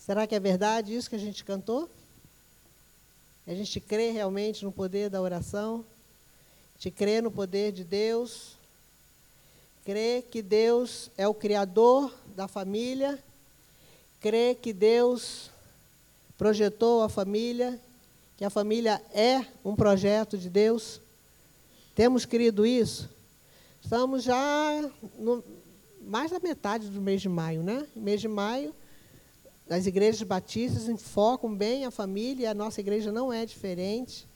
Será 0.00 0.26
que 0.26 0.34
é 0.34 0.40
verdade 0.40 0.94
isso 0.94 1.10
que 1.10 1.16
a 1.16 1.20
gente 1.20 1.44
cantou? 1.44 1.88
A 3.46 3.54
gente 3.54 3.78
crê 3.78 4.10
realmente 4.10 4.64
no 4.64 4.72
poder 4.72 5.10
da 5.10 5.20
oração? 5.20 5.84
A 6.74 6.82
gente 6.82 6.96
crê 6.96 7.20
no 7.20 7.30
poder 7.30 7.70
de 7.70 7.84
Deus? 7.84 8.56
Crê 9.84 10.22
que 10.22 10.40
Deus 10.40 11.10
é 11.18 11.28
o 11.28 11.34
Criador 11.34 12.12
da 12.34 12.48
família? 12.48 13.22
Crê 14.20 14.54
que 14.54 14.72
Deus 14.72 15.50
projetou 16.38 17.02
a 17.02 17.08
família? 17.08 17.78
Que 18.38 18.44
a 18.44 18.50
família 18.50 19.02
é 19.12 19.44
um 19.62 19.76
projeto 19.76 20.38
de 20.38 20.48
Deus? 20.48 20.98
Temos 21.94 22.24
crido 22.24 22.64
isso? 22.64 23.08
Estamos 23.82 24.22
já 24.22 24.90
no, 25.18 25.44
mais 26.00 26.30
da 26.30 26.38
metade 26.38 26.88
do 26.88 27.02
mês 27.02 27.20
de 27.20 27.28
maio, 27.28 27.62
né? 27.62 27.86
Mês 27.94 28.20
de 28.20 28.28
maio, 28.28 28.74
as 29.70 29.86
igrejas 29.86 30.22
batistas 30.22 30.88
enfocam 30.88 31.54
bem 31.54 31.84
a 31.84 31.90
família, 31.90 32.44
e 32.44 32.46
a 32.46 32.54
nossa 32.54 32.80
igreja 32.80 33.12
não 33.12 33.32
é 33.32 33.46
diferente. 33.46 34.26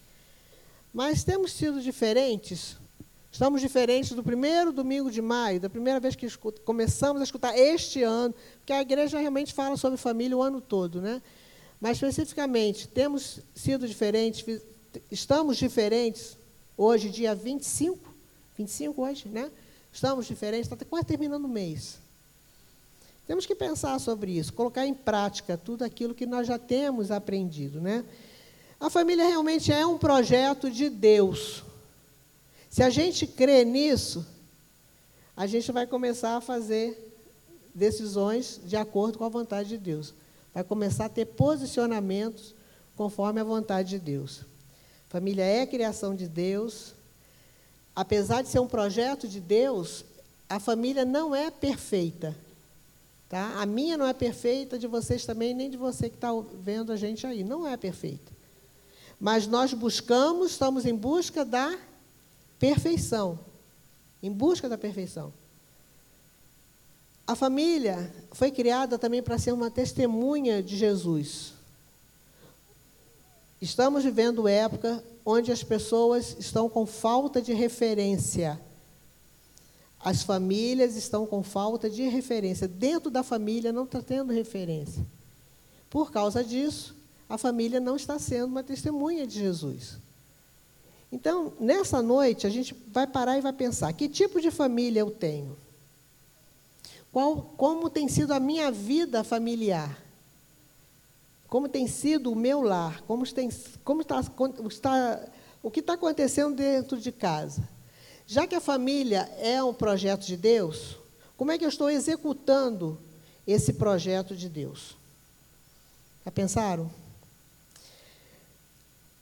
Mas 0.92 1.24
temos 1.24 1.52
sido 1.52 1.82
diferentes. 1.82 2.76
Estamos 3.32 3.60
diferentes 3.60 4.12
do 4.12 4.22
primeiro 4.22 4.72
domingo 4.72 5.10
de 5.10 5.20
maio, 5.20 5.58
da 5.58 5.68
primeira 5.68 5.98
vez 5.98 6.14
que 6.14 6.28
começamos 6.64 7.20
a 7.20 7.24
escutar 7.24 7.58
este 7.58 8.00
ano, 8.04 8.32
porque 8.58 8.72
a 8.72 8.80
igreja 8.80 9.18
realmente 9.18 9.52
fala 9.52 9.76
sobre 9.76 9.98
família 9.98 10.36
o 10.36 10.42
ano 10.42 10.60
todo, 10.60 11.02
né? 11.02 11.20
Mas 11.80 11.96
especificamente, 11.96 12.86
temos 12.86 13.40
sido 13.52 13.88
diferentes, 13.88 14.62
estamos 15.10 15.56
diferentes 15.56 16.38
hoje, 16.78 17.10
dia 17.10 17.34
25, 17.34 17.98
25 18.56 19.02
hoje, 19.02 19.28
né? 19.28 19.50
Estamos 19.92 20.26
diferentes, 20.26 20.70
está 20.70 20.84
quase 20.84 21.06
terminando 21.06 21.46
o 21.46 21.48
mês. 21.48 22.03
Temos 23.26 23.46
que 23.46 23.54
pensar 23.54 23.98
sobre 23.98 24.32
isso, 24.32 24.52
colocar 24.52 24.86
em 24.86 24.92
prática 24.92 25.56
tudo 25.56 25.82
aquilo 25.82 26.14
que 26.14 26.26
nós 26.26 26.46
já 26.46 26.58
temos 26.58 27.10
aprendido. 27.10 27.80
Né? 27.80 28.04
A 28.78 28.90
família 28.90 29.26
realmente 29.26 29.72
é 29.72 29.86
um 29.86 29.96
projeto 29.96 30.70
de 30.70 30.90
Deus. 30.90 31.64
Se 32.68 32.82
a 32.82 32.90
gente 32.90 33.26
crê 33.26 33.64
nisso, 33.64 34.26
a 35.36 35.46
gente 35.46 35.72
vai 35.72 35.86
começar 35.86 36.36
a 36.36 36.40
fazer 36.40 37.12
decisões 37.74 38.60
de 38.64 38.76
acordo 38.76 39.18
com 39.18 39.24
a 39.24 39.28
vontade 39.28 39.70
de 39.70 39.78
Deus. 39.78 40.12
Vai 40.52 40.62
começar 40.62 41.06
a 41.06 41.08
ter 41.08 41.24
posicionamentos 41.24 42.54
conforme 42.94 43.40
a 43.40 43.44
vontade 43.44 43.90
de 43.90 43.98
Deus. 43.98 44.42
Família 45.08 45.44
é 45.44 45.66
criação 45.66 46.14
de 46.14 46.28
Deus. 46.28 46.94
Apesar 47.96 48.42
de 48.42 48.48
ser 48.48 48.60
um 48.60 48.66
projeto 48.66 49.26
de 49.26 49.40
Deus, 49.40 50.04
a 50.48 50.60
família 50.60 51.04
não 51.04 51.34
é 51.34 51.50
perfeita. 51.50 52.36
Tá? 53.34 53.60
A 53.60 53.66
minha 53.66 53.96
não 53.96 54.06
é 54.06 54.12
perfeita, 54.12 54.78
de 54.78 54.86
vocês 54.86 55.26
também, 55.26 55.52
nem 55.52 55.68
de 55.68 55.76
você 55.76 56.08
que 56.08 56.14
está 56.14 56.30
vendo 56.62 56.92
a 56.92 56.96
gente 56.96 57.26
aí. 57.26 57.42
Não 57.42 57.66
é 57.66 57.76
perfeita. 57.76 58.30
Mas 59.18 59.44
nós 59.44 59.74
buscamos, 59.74 60.52
estamos 60.52 60.86
em 60.86 60.94
busca 60.94 61.44
da 61.44 61.76
perfeição. 62.60 63.36
Em 64.22 64.30
busca 64.30 64.68
da 64.68 64.78
perfeição. 64.78 65.32
A 67.26 67.34
família 67.34 68.14
foi 68.30 68.52
criada 68.52 69.00
também 69.00 69.20
para 69.20 69.36
ser 69.36 69.50
uma 69.50 69.68
testemunha 69.68 70.62
de 70.62 70.76
Jesus. 70.76 71.54
Estamos 73.60 74.04
vivendo 74.04 74.46
época 74.46 75.02
onde 75.26 75.50
as 75.50 75.64
pessoas 75.64 76.36
estão 76.38 76.68
com 76.68 76.86
falta 76.86 77.42
de 77.42 77.52
referência 77.52 78.60
as 80.04 80.22
famílias 80.22 80.96
estão 80.96 81.24
com 81.24 81.42
falta 81.42 81.88
de 81.88 82.02
referência. 82.02 82.68
Dentro 82.68 83.10
da 83.10 83.22
família 83.22 83.72
não 83.72 83.84
está 83.84 84.02
tendo 84.02 84.34
referência. 84.34 85.04
Por 85.88 86.12
causa 86.12 86.44
disso, 86.44 86.94
a 87.26 87.38
família 87.38 87.80
não 87.80 87.96
está 87.96 88.18
sendo 88.18 88.48
uma 88.48 88.62
testemunha 88.62 89.26
de 89.26 89.38
Jesus. 89.38 89.96
Então, 91.10 91.54
nessa 91.58 92.02
noite, 92.02 92.46
a 92.46 92.50
gente 92.50 92.76
vai 92.88 93.06
parar 93.06 93.38
e 93.38 93.40
vai 93.40 93.52
pensar: 93.52 93.92
que 93.94 94.06
tipo 94.06 94.42
de 94.42 94.50
família 94.50 95.00
eu 95.00 95.10
tenho? 95.10 95.56
Qual, 97.10 97.54
como 97.56 97.88
tem 97.88 98.06
sido 98.06 98.34
a 98.34 98.40
minha 98.40 98.70
vida 98.70 99.24
familiar? 99.24 100.02
Como 101.48 101.68
tem 101.68 101.86
sido 101.86 102.30
o 102.30 102.36
meu 102.36 102.60
lar? 102.60 103.00
Como, 103.02 103.24
tem, 103.32 103.48
como 103.84 104.02
está, 104.02 104.20
está, 104.68 105.28
o 105.62 105.70
que 105.70 105.80
está 105.80 105.94
acontecendo 105.94 106.56
dentro 106.56 106.98
de 106.98 107.12
casa? 107.12 107.73
Já 108.26 108.46
que 108.46 108.54
a 108.54 108.60
família 108.60 109.30
é 109.38 109.62
um 109.62 109.74
projeto 109.74 110.24
de 110.24 110.36
Deus, 110.36 110.96
como 111.36 111.52
é 111.52 111.58
que 111.58 111.64
eu 111.64 111.68
estou 111.68 111.90
executando 111.90 112.98
esse 113.46 113.74
projeto 113.74 114.34
de 114.34 114.48
Deus? 114.48 114.96
Já 116.24 116.30
pensaram? 116.30 116.90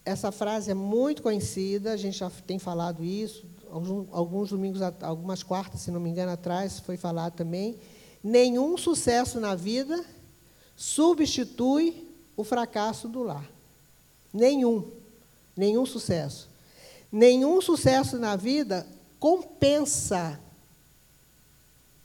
Essa 0.05 0.31
frase 0.31 0.71
é 0.71 0.75
muito 0.75 1.23
conhecida, 1.23 1.93
a 1.93 1.97
gente 1.97 2.19
já 2.19 2.31
tem 2.47 2.59
falado 2.59 3.05
isso, 3.05 3.45
alguns 4.13 4.51
domingos, 4.51 4.83
algumas 5.01 5.43
quartas, 5.43 5.81
se 5.81 5.91
não 5.91 6.01
me 6.01 6.11
engano, 6.11 6.33
atrás, 6.33 6.81
foi 6.81 6.97
falado 6.97 7.35
também. 7.35 7.79
Nenhum 8.23 8.77
sucesso 8.77 9.41
na 9.41 9.55
vida 9.55 10.05
substitui 10.77 12.09
o 12.37 12.45
fracasso 12.45 13.09
do 13.09 13.23
lar. 13.23 13.49
Nenhum. 14.33 14.91
Nenhum 15.57 15.87
sucesso. 15.87 16.49
Nenhum 17.13 17.61
sucesso 17.61 18.19
na 18.19 18.37
vida 18.37 18.87
compensa 19.21 20.41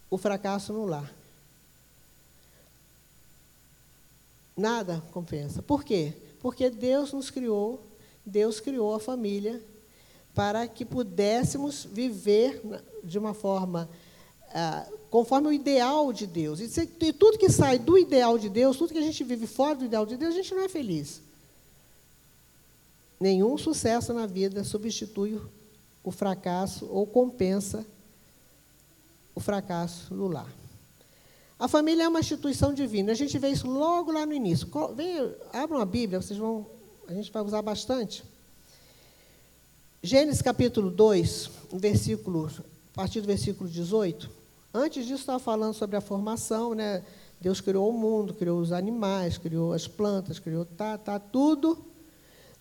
o 0.10 0.18
fracasso 0.18 0.74
no 0.74 0.86
lar. 0.86 1.14
Nada 4.56 5.02
compensa. 5.12 5.62
Por 5.62 5.84
quê? 5.84 6.14
Porque 6.42 6.70
Deus 6.70 7.14
nos 7.14 7.30
criou, 7.30 7.82
Deus 8.26 8.60
criou 8.60 8.94
a 8.94 9.00
família 9.00 9.64
para 10.36 10.68
que 10.68 10.84
pudéssemos 10.84 11.86
viver 11.86 12.62
de 13.04 13.18
uma 13.18 13.34
forma 13.34 13.90
ah, 14.54 14.88
conforme 15.10 15.48
o 15.48 15.54
ideal 15.54 16.12
de 16.12 16.28
Deus. 16.28 16.60
E, 16.60 16.68
se, 16.68 16.90
e 17.00 17.14
tudo 17.14 17.38
que 17.38 17.50
sai 17.50 17.80
do 17.80 17.98
ideal 17.98 18.38
de 18.38 18.50
Deus, 18.50 18.78
tudo 18.78 18.94
que 18.94 19.00
a 19.00 19.04
gente 19.04 19.24
vive 19.24 19.48
fora 19.48 19.76
do 19.76 19.86
ideal 19.86 20.06
de 20.06 20.18
Deus, 20.18 20.34
a 20.34 20.38
gente 20.38 20.54
não 20.54 20.64
é 20.64 20.70
feliz. 20.70 21.22
Nenhum 23.20 23.58
sucesso 23.58 24.14
na 24.14 24.26
vida 24.26 24.64
substitui 24.64 25.42
o 26.04 26.12
fracasso 26.12 26.86
ou 26.86 27.06
compensa 27.08 27.86
o 29.34 29.40
fracasso 29.40 30.14
no 30.14 30.28
lar. 30.28 30.52
A 31.60 31.68
família 31.68 32.04
é 32.04 32.08
uma 32.08 32.20
instituição 32.20 32.74
divina. 32.74 33.12
A 33.12 33.16
gente 33.16 33.38
vê 33.40 33.50
isso 33.50 33.68
logo 33.68 34.12
lá 34.12 34.26
no 34.26 34.34
início. 34.34 34.68
Vem, 34.96 35.34
abram 35.52 35.80
a 35.80 35.86
Bíblia, 35.86 36.22
vocês 36.22 36.38
vão, 36.38 36.68
a 37.08 37.14
gente 37.14 37.32
vai 37.32 37.42
usar 37.42 37.64
bastante. 37.64 38.24
Gênesis 40.04 40.42
capítulo 40.42 40.92
2, 40.92 41.50
versículo, 41.74 42.52
a 42.94 42.96
partir 42.96 43.22
do 43.22 43.28
versículo 43.28 43.68
18. 43.68 44.30
Antes 44.72 45.08
disso, 45.08 45.22
estava 45.22 45.40
falando 45.40 45.74
sobre 45.74 45.96
a 45.96 46.02
formação, 46.02 46.76
né? 46.76 47.04
Deus 47.42 47.60
criou 47.60 47.90
o 47.90 47.94
mundo, 47.94 48.34
criou 48.34 48.60
os 48.60 48.72
animais, 48.72 49.38
criou 49.38 49.74
as 49.74 49.88
plantas, 49.88 50.38
criou 50.38 50.66
tá, 50.66 50.98
tá, 50.98 51.20
tudo 51.20 51.84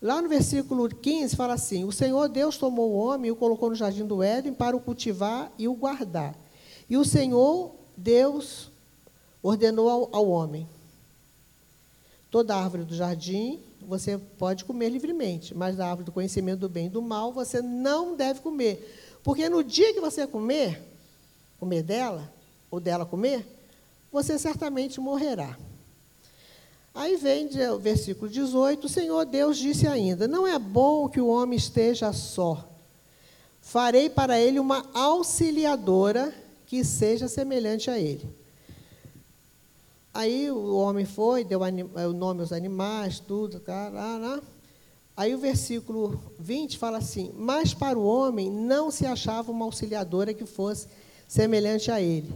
Lá 0.01 0.21
no 0.21 0.29
versículo 0.29 0.89
15 0.89 1.35
fala 1.35 1.55
assim: 1.55 1.85
O 1.85 1.93
Senhor 1.93 2.29
Deus 2.29 2.57
tomou 2.57 2.91
o 2.91 2.97
homem 2.97 3.29
e 3.29 3.33
o 3.33 3.37
colocou 3.37 3.71
no 3.71 3.75
jardim 3.75 4.07
do 4.07 4.23
Éden 4.23 4.53
para 4.53 4.77
o 4.77 4.81
cultivar 4.81 5.51
e 5.59 5.67
o 5.67 5.75
guardar. 5.75 6.35
E 6.89 6.97
o 6.97 7.05
Senhor 7.05 7.75
Deus 7.97 8.71
ordenou 9.43 9.89
ao, 9.89 10.09
ao 10.15 10.29
homem: 10.29 10.69
Toda 12.31 12.57
árvore 12.57 12.85
do 12.85 12.95
jardim 12.95 13.61
você 13.81 14.19
pode 14.19 14.65
comer 14.65 14.91
livremente, 14.91 15.55
mas 15.55 15.77
da 15.77 15.87
árvore 15.87 16.05
do 16.05 16.13
conhecimento 16.13 16.61
do 16.61 16.69
bem 16.69 16.87
e 16.87 16.91
do 16.91 17.01
mal 17.01 17.33
você 17.33 17.63
não 17.63 18.17
deve 18.17 18.41
comer. 18.41 19.19
Porque 19.23 19.49
no 19.49 19.65
dia 19.65 19.95
que 19.95 20.01
você 20.01 20.27
comer, 20.27 20.83
comer 21.59 21.83
dela, 21.83 22.33
ou 22.71 22.81
dela 22.81 23.07
comer, 23.07 23.47
você 24.13 24.39
certamente 24.39 25.01
morrerá. 25.01 25.57
Aí 26.97 27.17
vem 27.17 27.47
o 27.71 27.79
versículo 27.79 28.31
18: 28.31 28.87
O 28.87 28.89
Senhor 28.89 29.27
Deus 29.27 29.59
disse 29.59 29.87
ainda: 29.87 30.27
Não 30.27 30.47
é 30.47 30.59
bom 30.59 31.11
que 31.11 31.21
o 31.21 31.27
homem 31.27 31.59
esteja 31.59 32.11
só. 32.15 32.67
Farei 33.61 34.09
para 34.09 34.41
ele 34.41 34.59
uma 34.59 34.83
auxiliadora 34.95 36.35
que 36.65 36.83
seja 36.83 37.29
semelhante 37.29 37.91
a 37.91 37.99
ele. 37.99 38.27
Aí 40.15 40.51
o 40.51 40.75
homem 40.77 41.05
foi, 41.05 41.45
deu 41.45 41.61
o 41.61 42.13
nome 42.15 42.41
aos 42.41 42.51
animais, 42.51 43.21
tudo. 43.21 43.61
Carará. 43.61 44.41
Aí 45.15 45.35
o 45.35 45.39
versículo 45.39 46.19
20 46.39 46.79
fala 46.79 46.97
assim: 46.97 47.31
Mas 47.37 47.75
para 47.75 47.99
o 47.99 48.07
homem 48.07 48.51
não 48.51 48.91
se 48.91 49.05
achava 49.05 49.53
uma 49.53 49.67
auxiliadora 49.67 50.33
que 50.33 50.47
fosse 50.47 50.89
semelhante 51.29 51.91
a 51.91 52.01
ele. 52.01 52.33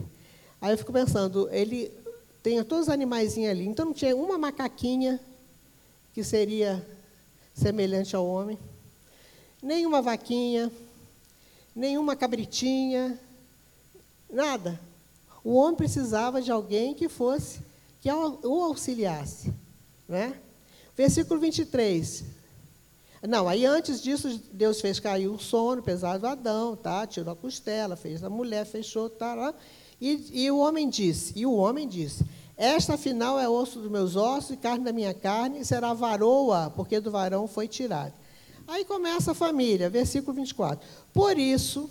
Aí 0.61 0.75
eu 0.75 0.77
fico 0.77 0.93
pensando, 0.93 1.49
ele 1.51 1.91
tem 2.43 2.63
todos 2.65 2.87
os 2.87 2.93
animaizinhos 2.93 3.51
ali. 3.51 3.67
Então 3.67 3.87
não 3.87 3.93
tinha 3.93 4.17
uma 4.17 4.39
macaquinha 4.39 5.21
que 6.13 6.25
seria 6.25 6.85
semelhante 7.55 8.17
ao 8.17 8.27
homem, 8.27 8.59
nenhuma 9.63 10.01
vaquinha, 10.01 10.71
nenhuma 11.75 12.17
cabritinha, 12.17 13.19
nada. 14.29 14.81
O 15.45 15.55
homem 15.55 15.77
precisava 15.77 16.41
de 16.41 16.51
alguém 16.51 16.95
que 16.95 17.09
fosse 17.09 17.61
que 18.01 18.11
o 18.11 18.63
auxiliasse. 18.63 19.53
Né? 20.09 20.35
Versículo 20.97 21.39
23. 21.39 22.25
Não, 23.29 23.47
aí 23.47 23.67
antes 23.67 24.03
disso, 24.03 24.41
Deus 24.51 24.81
fez 24.81 24.99
cair 24.99 25.29
um 25.29 25.39
sono 25.39 25.83
pesado 25.83 26.21
do 26.21 26.27
Adão, 26.27 26.75
tá? 26.75 27.07
tirou 27.07 27.33
a 27.33 27.37
costela, 27.37 27.95
fez 27.95 28.25
a 28.25 28.31
mulher, 28.31 28.65
fechou, 28.65 29.11
tá 29.11 29.35
lá. 29.35 29.55
E, 30.00 30.44
e 30.44 30.50
o 30.50 30.58
homem 30.58 30.88
disse, 30.88 31.32
e 31.37 31.44
o 31.44 31.55
homem 31.55 31.87
disse, 31.87 32.25
esta 32.56 32.94
afinal 32.94 33.38
é 33.38 33.49
osso 33.49 33.81
dos 33.81 33.91
meus 33.91 34.17
ossos 34.17 34.50
e 34.50 34.56
carne 34.56 34.85
da 34.85 34.93
minha 34.93 35.14
carne, 35.14 35.61
e 35.61 35.64
será 35.64 35.93
varoa, 35.93 36.73
porque 36.75 37.00
do 37.00 37.11
varão 37.11 37.47
foi 37.47 37.69
tirado. 37.69 38.12
Aí 38.67 38.85
começa 38.85 39.32
a 39.32 39.35
família, 39.35 39.91
versículo 39.91 40.35
24. 40.35 40.87
Por 41.12 41.38
isso, 41.38 41.88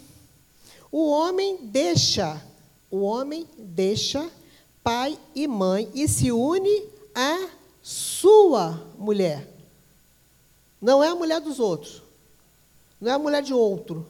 o 0.92 1.10
homem 1.10 1.58
deixa, 1.64 2.42
o 2.90 3.02
homem 3.02 3.48
deixa 3.58 4.30
pai 4.84 5.20
e 5.36 5.48
mãe 5.48 5.90
e 5.94 6.08
se 6.08 6.32
une 6.32 6.84
à 7.14 7.50
sua 7.82 8.88
mulher. 8.98 9.48
Não 10.82 11.04
é 11.04 11.10
a 11.10 11.16
mulher 11.16 11.42
dos 11.42 11.60
outros. 11.60 12.02
Não 13.00 13.12
é 13.12 13.16
a 13.16 13.20
mulher 13.20 13.44
de 13.44 13.54
outro. 13.54 14.08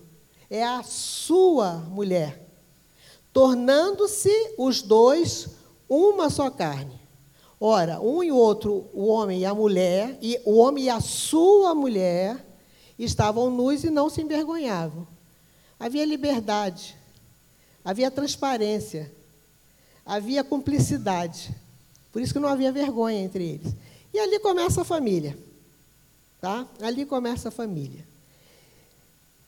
É 0.50 0.64
a 0.64 0.84
sua 0.84 1.74
mulher. 1.74 2.49
Tornando-se 3.32 4.54
os 4.58 4.82
dois 4.82 5.50
uma 5.88 6.30
só 6.30 6.50
carne. 6.50 7.00
Ora, 7.60 8.00
um 8.00 8.24
e 8.24 8.32
outro, 8.32 8.90
o 8.94 9.08
homem 9.08 9.42
e 9.42 9.46
a 9.46 9.54
mulher, 9.54 10.18
e 10.22 10.40
o 10.46 10.58
homem 10.58 10.86
e 10.86 10.90
a 10.90 11.02
sua 11.02 11.76
mulher, 11.76 12.46
estavam 12.98 13.50
nus 13.50 13.84
e 13.84 13.90
não 13.90 14.10
se 14.10 14.22
envergonhavam. 14.22 15.08
Havia 15.80 16.06
liberdade, 16.06 16.96
havia 17.84 18.10
transparência, 18.10 19.12
havia 20.06 20.44
cumplicidade. 20.44 21.54
Por 22.12 22.22
isso 22.22 22.34
que 22.34 22.40
não 22.40 22.50
havia 22.50 22.72
vergonha 22.72 23.20
entre 23.20 23.44
eles. 23.44 23.76
E 24.14 24.20
ali 24.20 24.40
começa 24.40 24.82
a 24.82 24.86
família. 24.86 25.38
Tá? 26.42 26.66
Ali 26.82 27.06
começa 27.06 27.50
a 27.50 27.52
família. 27.52 28.08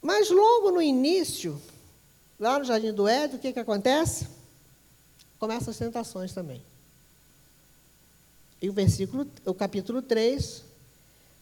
Mas 0.01 0.29
logo 0.29 0.71
no 0.71 0.81
início, 0.81 1.59
lá 2.41 2.57
no 2.57 2.65
Jardim 2.65 2.91
do 2.91 3.07
Éden, 3.07 3.37
o 3.37 3.39
que, 3.39 3.53
que 3.53 3.59
acontece? 3.59 4.27
Começam 5.37 5.69
as 5.69 5.77
tentações 5.77 6.33
também. 6.33 6.63
E 8.59 8.67
o 8.67 8.73
versículo, 8.73 9.27
o 9.45 9.53
capítulo 9.53 10.01
3, 10.01 10.63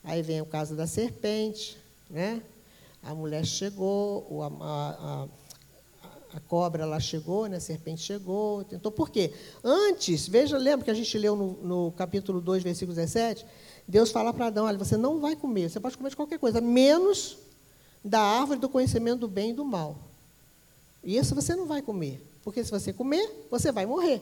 aí 0.04 0.22
vem 0.22 0.42
o 0.42 0.46
caso 0.46 0.76
da 0.76 0.86
serpente, 0.86 1.78
né? 2.10 2.42
A 3.02 3.16
mulher 3.16 3.46
chegou, 3.46 4.44
a, 4.44 4.48
a, 4.62 5.28
a 6.36 6.40
cobra 6.42 6.86
lá 6.86 7.00
chegou, 7.00 7.48
né? 7.48 7.58
a 7.58 7.62
serpente 7.62 8.02
chegou, 8.02 8.66
tentou. 8.66 8.92
Por 8.92 9.10
quê? 9.10 9.34
Antes, 9.64 10.28
veja, 10.28 10.58
lembra 10.58 10.84
que 10.84 10.92
a 10.92 10.94
gente 10.94 11.18
leu 11.18 11.34
no, 11.34 11.54
no 11.64 11.92
capítulo 11.94 12.42
2, 12.42 12.62
versículo 12.62 12.94
17? 12.94 13.46
Deus 13.88 14.12
fala 14.12 14.34
para 14.34 14.48
Adão: 14.48 14.66
olha, 14.66 14.78
você 14.78 14.98
não 14.98 15.22
vai 15.22 15.38
comer, 15.38 15.70
você 15.70 15.80
pode 15.80 15.96
comer 15.96 16.10
de 16.10 16.18
qualquer 16.18 16.40
coisa, 16.40 16.60
menos 16.60 17.38
da 18.04 18.20
árvore 18.20 18.60
do 18.60 18.68
conhecimento 18.68 19.20
do 19.20 19.28
bem 19.30 19.52
e 19.52 19.54
do 19.54 19.64
mal. 19.64 20.09
Isso 21.04 21.34
você 21.34 21.56
não 21.56 21.66
vai 21.66 21.82
comer, 21.82 22.22
porque 22.44 22.64
se 22.64 22.72
você 22.72 22.92
comer, 22.92 23.48
você 23.50 23.72
vai 23.72 23.86
morrer, 23.86 24.22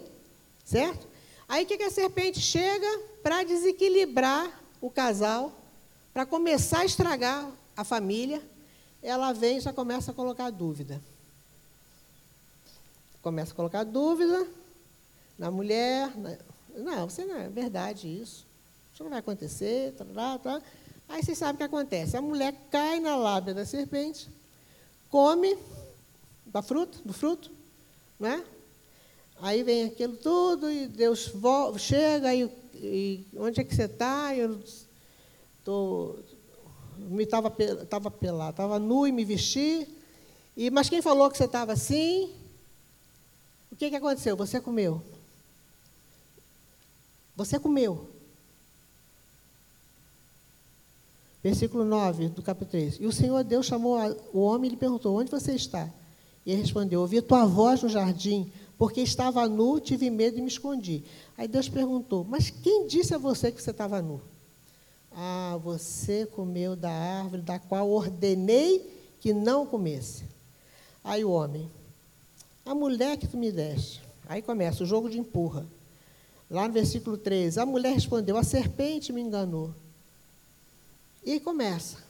certo? 0.64 1.08
Aí 1.48 1.64
o 1.64 1.68
que, 1.68 1.78
que 1.78 1.84
a 1.84 1.92
serpente 1.92 2.40
chega 2.40 2.88
para 3.24 3.44
desequilibrar 3.44 4.62
o 4.82 4.90
casal, 4.90 5.52
para 6.14 6.26
começar 6.26 6.80
a 6.80 6.86
estragar 6.86 7.50
a 7.76 7.84
família? 7.84 8.42
Ela 9.02 9.32
vem 9.32 9.58
e 9.58 9.62
já 9.62 9.72
começa 9.72 10.12
a 10.12 10.14
colocar 10.14 10.50
dúvida. 10.50 11.02
Começa 13.22 13.54
a 13.54 13.56
colocar 13.56 13.84
dúvida 13.84 14.48
na 15.38 15.50
mulher. 15.50 16.16
Na... 16.18 16.38
Não, 16.76 17.10
você 17.10 17.26
não 17.26 17.36
é 17.36 17.50
verdade 17.50 18.08
isso. 18.08 18.46
Isso 18.94 19.04
não 19.04 19.10
vai 19.10 19.20
acontecer. 19.20 19.94
Tá, 19.94 20.38
tá. 20.38 20.62
Aí 21.08 21.24
você 21.24 21.34
sabe 21.34 21.54
o 21.54 21.58
que 21.58 21.64
acontece. 21.64 22.18
A 22.18 22.22
mulher 22.22 22.54
cai 22.70 23.00
na 23.00 23.16
lábia 23.16 23.54
da 23.54 23.66
serpente, 23.66 24.30
come 25.10 25.58
da 26.48 26.62
fruta, 26.62 26.98
do 27.04 27.14
fruto, 27.14 27.52
né? 28.20 28.44
Aí 29.40 29.64
vem 29.64 29.86
aquilo 29.86 30.18
tudo 30.18 30.70
e 30.70 30.88
Deus 30.88 31.28
volta, 31.28 31.78
chega 31.78 32.34
e, 32.34 32.50
e, 32.74 33.26
onde 33.38 33.62
é 33.62 33.64
que 33.64 33.76
você 33.76 33.84
está? 33.84 34.36
Eu 34.36 34.60
tô, 35.64 36.16
me 36.98 37.24
estava 37.24 37.52
tava 37.88 38.10
pelado, 38.10 38.52
estava 38.52 38.80
nu 38.80 39.06
e 39.06 39.12
me 39.12 39.24
vesti. 39.24 39.88
E 40.56 40.72
mas 40.72 40.90
quem 40.90 41.02
falou 41.02 41.30
que 41.30 41.38
você 41.38 41.46
estava 41.46 41.74
assim? 41.74 42.34
O 43.72 43.76
que 43.76 43.90
que 43.90 43.96
aconteceu? 43.96 44.36
Você 44.36 44.60
comeu. 44.60 45.04
Você 47.36 47.60
comeu. 47.60 48.10
Versículo 51.44 51.86
9 51.86 52.30
do 52.30 52.42
capítulo 52.42 52.72
3. 52.72 52.98
E 53.00 53.06
o 53.06 53.12
Senhor 53.12 53.44
Deus 53.44 53.68
chamou 53.68 53.98
o 54.34 54.40
homem 54.40 54.70
e 54.70 54.72
lhe 54.72 54.78
perguntou: 54.78 55.16
Onde 55.16 55.30
você 55.30 55.54
está? 55.54 55.88
E 56.48 56.52
ele 56.52 56.62
respondeu: 56.62 57.02
Ouvi 57.02 57.22
tua 57.22 57.46
voz 57.46 57.84
no 57.84 57.90
jardim, 57.90 58.50
porque 58.78 59.02
estava 59.02 59.50
nu, 59.50 59.82
tive 59.82 60.10
medo 60.10 60.38
e 60.38 60.42
me 60.42 60.48
escondi. 60.48 61.04
Aí 61.38 61.46
Deus 61.46 61.68
perguntou: 61.68 62.24
Mas 62.24 62.50
quem 62.50 62.88
disse 62.88 63.14
a 63.14 63.18
você 63.18 63.52
que 63.52 63.62
você 63.62 63.72
estava 63.72 64.02
nu? 64.02 64.22
Ah, 65.12 65.60
você 65.62 66.26
comeu 66.26 66.74
da 66.74 66.90
árvore 66.90 67.42
da 67.42 67.60
qual 67.60 67.90
ordenei 67.90 68.90
que 69.20 69.34
não 69.34 69.66
comesse. 69.66 70.24
Aí 71.04 71.26
o 71.26 71.32
homem: 71.32 71.70
A 72.66 72.74
mulher 72.74 73.18
que 73.18 73.28
tu 73.28 73.36
me 73.36 73.52
deste. 73.52 74.02
Aí 74.26 74.42
começa 74.42 74.84
o 74.84 74.88
jogo 74.88 75.10
de 75.10 75.20
empurra. 75.20 75.68
Lá 76.50 76.66
no 76.66 76.74
versículo 76.74 77.18
13: 77.18 77.60
A 77.60 77.66
mulher 77.66 77.94
respondeu: 77.94 78.38
A 78.38 78.44
serpente 78.44 79.12
me 79.12 79.20
enganou. 79.20 79.76
E 81.26 81.34
aí 81.34 81.40
começa. 81.42 82.07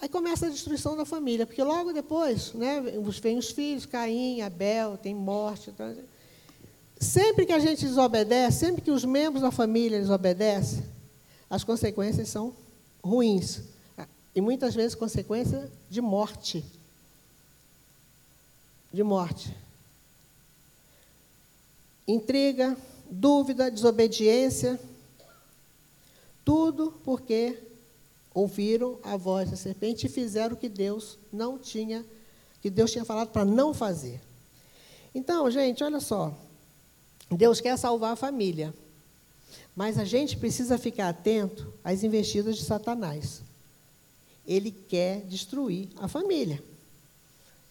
Aí 0.00 0.08
começa 0.08 0.46
a 0.46 0.50
destruição 0.50 0.96
da 0.96 1.04
família, 1.04 1.46
porque 1.46 1.62
logo 1.62 1.92
depois, 1.92 2.54
né, 2.54 2.80
vem 3.20 3.36
os 3.36 3.50
filhos, 3.50 3.84
Caim, 3.84 4.40
Abel, 4.40 4.96
tem 4.96 5.14
morte. 5.14 5.68
Então, 5.68 5.94
sempre 6.98 7.44
que 7.44 7.52
a 7.52 7.58
gente 7.58 7.84
desobedece, 7.86 8.60
sempre 8.60 8.80
que 8.80 8.90
os 8.90 9.04
membros 9.04 9.42
da 9.42 9.50
família 9.50 10.00
desobedecem, 10.00 10.82
as 11.50 11.64
consequências 11.64 12.28
são 12.28 12.54
ruins. 13.04 13.62
E 14.34 14.40
muitas 14.40 14.74
vezes 14.74 14.94
consequência 14.94 15.70
de 15.90 16.00
morte. 16.00 16.64
De 18.92 19.02
morte. 19.02 19.54
Intriga, 22.08 22.76
dúvida, 23.10 23.70
desobediência. 23.70 24.80
Tudo 26.42 26.94
porque 27.04 27.58
ouviram 28.40 28.98
a 29.02 29.16
voz 29.16 29.50
da 29.50 29.56
serpente 29.56 30.06
e 30.06 30.08
fizeram 30.08 30.54
o 30.54 30.56
que 30.56 30.68
Deus 30.68 31.18
não 31.32 31.58
tinha, 31.58 32.04
que 32.60 32.70
Deus 32.70 32.90
tinha 32.90 33.04
falado 33.04 33.30
para 33.30 33.44
não 33.44 33.74
fazer. 33.74 34.20
Então, 35.14 35.50
gente, 35.50 35.84
olha 35.84 36.00
só. 36.00 36.34
Deus 37.30 37.60
quer 37.60 37.76
salvar 37.76 38.12
a 38.12 38.16
família, 38.16 38.74
mas 39.76 39.98
a 39.98 40.04
gente 40.04 40.36
precisa 40.36 40.78
ficar 40.78 41.10
atento 41.10 41.72
às 41.84 42.02
investidas 42.02 42.56
de 42.56 42.64
Satanás. 42.64 43.42
Ele 44.46 44.70
quer 44.70 45.20
destruir 45.22 45.88
a 45.96 46.08
família. 46.08 46.62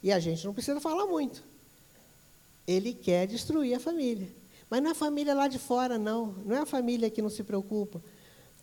E 0.02 0.12
a 0.12 0.20
gente 0.20 0.46
não 0.46 0.54
precisa 0.54 0.80
falar 0.80 1.08
muito. 1.08 1.44
Ele 2.66 2.94
quer 2.94 3.28
destruir 3.28 3.74
a 3.74 3.80
família. 3.80 4.30
Mas 4.70 4.82
não 4.82 4.90
é 4.90 4.92
a 4.92 4.96
família 4.96 5.34
lá 5.34 5.48
de 5.48 5.58
fora, 5.58 5.98
não. 5.98 6.28
Não 6.46 6.56
é 6.56 6.60
a 6.60 6.66
família 6.66 7.10
que 7.10 7.22
não 7.22 7.30
se 7.30 7.44
preocupa 7.44 8.02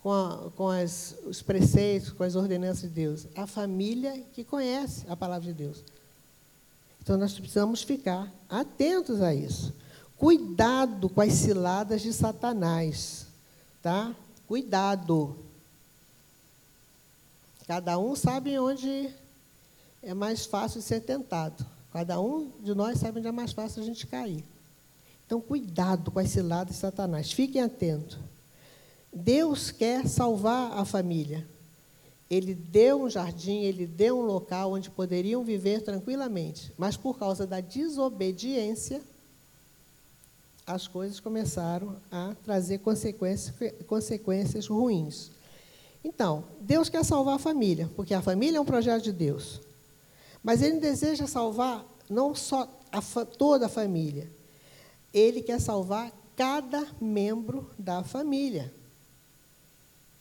com, 0.06 0.12
a, 0.12 0.50
com 0.54 0.68
as, 0.68 1.16
os 1.26 1.42
preceitos, 1.42 2.10
com 2.10 2.22
as 2.22 2.36
ordenanças 2.36 2.82
de 2.82 2.90
Deus. 2.90 3.26
A 3.34 3.44
família 3.44 4.22
que 4.32 4.44
conhece 4.44 5.04
a 5.08 5.16
palavra 5.16 5.48
de 5.48 5.52
Deus. 5.52 5.82
Então 7.02 7.16
nós 7.16 7.32
precisamos 7.32 7.82
ficar 7.82 8.32
atentos 8.48 9.20
a 9.20 9.34
isso. 9.34 9.74
Cuidado 10.16 11.08
com 11.08 11.20
as 11.20 11.32
ciladas 11.32 12.02
de 12.02 12.12
Satanás, 12.12 13.26
tá? 13.82 14.14
Cuidado. 14.46 15.34
Cada 17.66 17.98
um 17.98 18.14
sabe 18.14 18.56
onde 18.60 19.12
é 20.04 20.14
mais 20.14 20.46
fácil 20.46 20.80
ser 20.82 21.00
tentado. 21.00 21.66
Cada 21.92 22.20
um 22.20 22.52
de 22.62 22.76
nós 22.76 23.00
sabe 23.00 23.18
onde 23.18 23.26
é 23.26 23.32
mais 23.32 23.50
fácil 23.50 23.82
a 23.82 23.84
gente 23.84 24.06
cair. 24.06 24.44
Então, 25.26 25.40
cuidado 25.40 26.12
com 26.12 26.20
as 26.20 26.30
ciladas 26.30 26.76
de 26.76 26.80
Satanás. 26.80 27.32
Fiquem 27.32 27.60
atentos. 27.60 28.16
Deus 29.16 29.70
quer 29.70 30.06
salvar 30.06 30.78
a 30.78 30.84
família. 30.84 31.48
Ele 32.28 32.54
deu 32.54 33.02
um 33.02 33.08
jardim, 33.08 33.62
ele 33.62 33.86
deu 33.86 34.18
um 34.18 34.22
local 34.22 34.72
onde 34.72 34.90
poderiam 34.90 35.42
viver 35.42 35.80
tranquilamente, 35.80 36.70
mas 36.76 36.96
por 36.98 37.18
causa 37.18 37.46
da 37.46 37.60
desobediência, 37.60 39.00
as 40.66 40.86
coisas 40.86 41.18
começaram 41.18 41.96
a 42.10 42.34
trazer 42.44 42.78
consequências, 42.78 43.54
consequências 43.86 44.66
ruins. 44.66 45.30
Então, 46.04 46.44
Deus 46.60 46.90
quer 46.90 47.04
salvar 47.04 47.36
a 47.36 47.38
família, 47.38 47.88
porque 47.96 48.12
a 48.12 48.20
família 48.20 48.58
é 48.58 48.60
um 48.60 48.66
projeto 48.66 49.04
de 49.04 49.12
Deus. 49.12 49.62
Mas 50.42 50.60
Ele 50.60 50.78
deseja 50.78 51.26
salvar 51.26 51.86
não 52.10 52.34
só 52.34 52.68
a, 52.92 53.00
toda 53.24 53.66
a 53.66 53.70
família, 53.70 54.30
Ele 55.14 55.40
quer 55.40 55.60
salvar 55.60 56.12
cada 56.36 56.86
membro 57.00 57.70
da 57.78 58.02
família. 58.02 58.70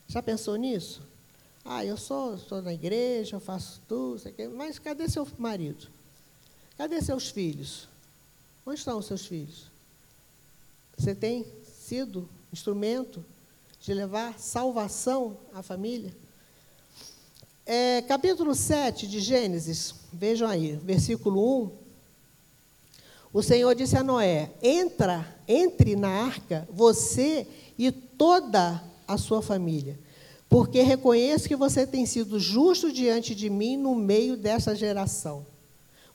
Já 0.08 0.22
pensou 0.22 0.56
nisso? 0.56 1.02
Ah, 1.64 1.84
eu 1.84 1.98
sou, 1.98 2.36
estou 2.36 2.62
na 2.62 2.74
igreja, 2.74 3.36
eu 3.36 3.40
faço 3.40 3.82
tudo, 3.88 4.22
mas 4.56 4.78
cadê 4.78 5.10
seu 5.10 5.28
marido? 5.38 5.88
Cadê 6.78 7.02
seus 7.02 7.30
filhos? 7.30 7.88
Onde 8.66 8.80
estão 8.80 9.00
os 9.00 9.06
seus 9.06 9.26
filhos? 9.26 9.66
Você 10.98 11.16
tem 11.16 11.46
sido 11.64 12.30
instrumento 12.54 13.26
de 13.80 13.94
levar 13.94 14.40
salvação 14.40 15.38
à 15.54 15.64
família? 15.64 16.16
É, 17.66 18.04
capítulo 18.04 18.54
7 18.54 19.08
de 19.08 19.20
Gênesis, 19.20 19.96
vejam 20.14 20.48
aí, 20.48 20.76
versículo 20.76 21.64
1. 21.64 21.72
O 23.34 23.42
Senhor 23.42 23.74
disse 23.74 23.98
a 23.98 24.04
Noé: 24.04 24.52
Entra, 24.62 25.36
entre 25.48 25.96
na 25.96 26.10
arca, 26.10 26.68
você 26.72 27.48
e 27.78 27.92
toda 27.92 28.70
a 28.72 28.95
sua 29.18 29.42
família, 29.42 30.00
porque 30.50 30.82
reconheço 30.82 31.48
que 31.48 31.56
você 31.56 31.86
tem 31.86 32.06
sido 32.06 32.40
justo 32.40 32.92
diante 32.92 33.34
de 33.34 33.50
mim 33.50 33.78
no 33.78 33.96
meio 33.96 34.38
dessa 34.38 34.76
geração. 34.76 35.46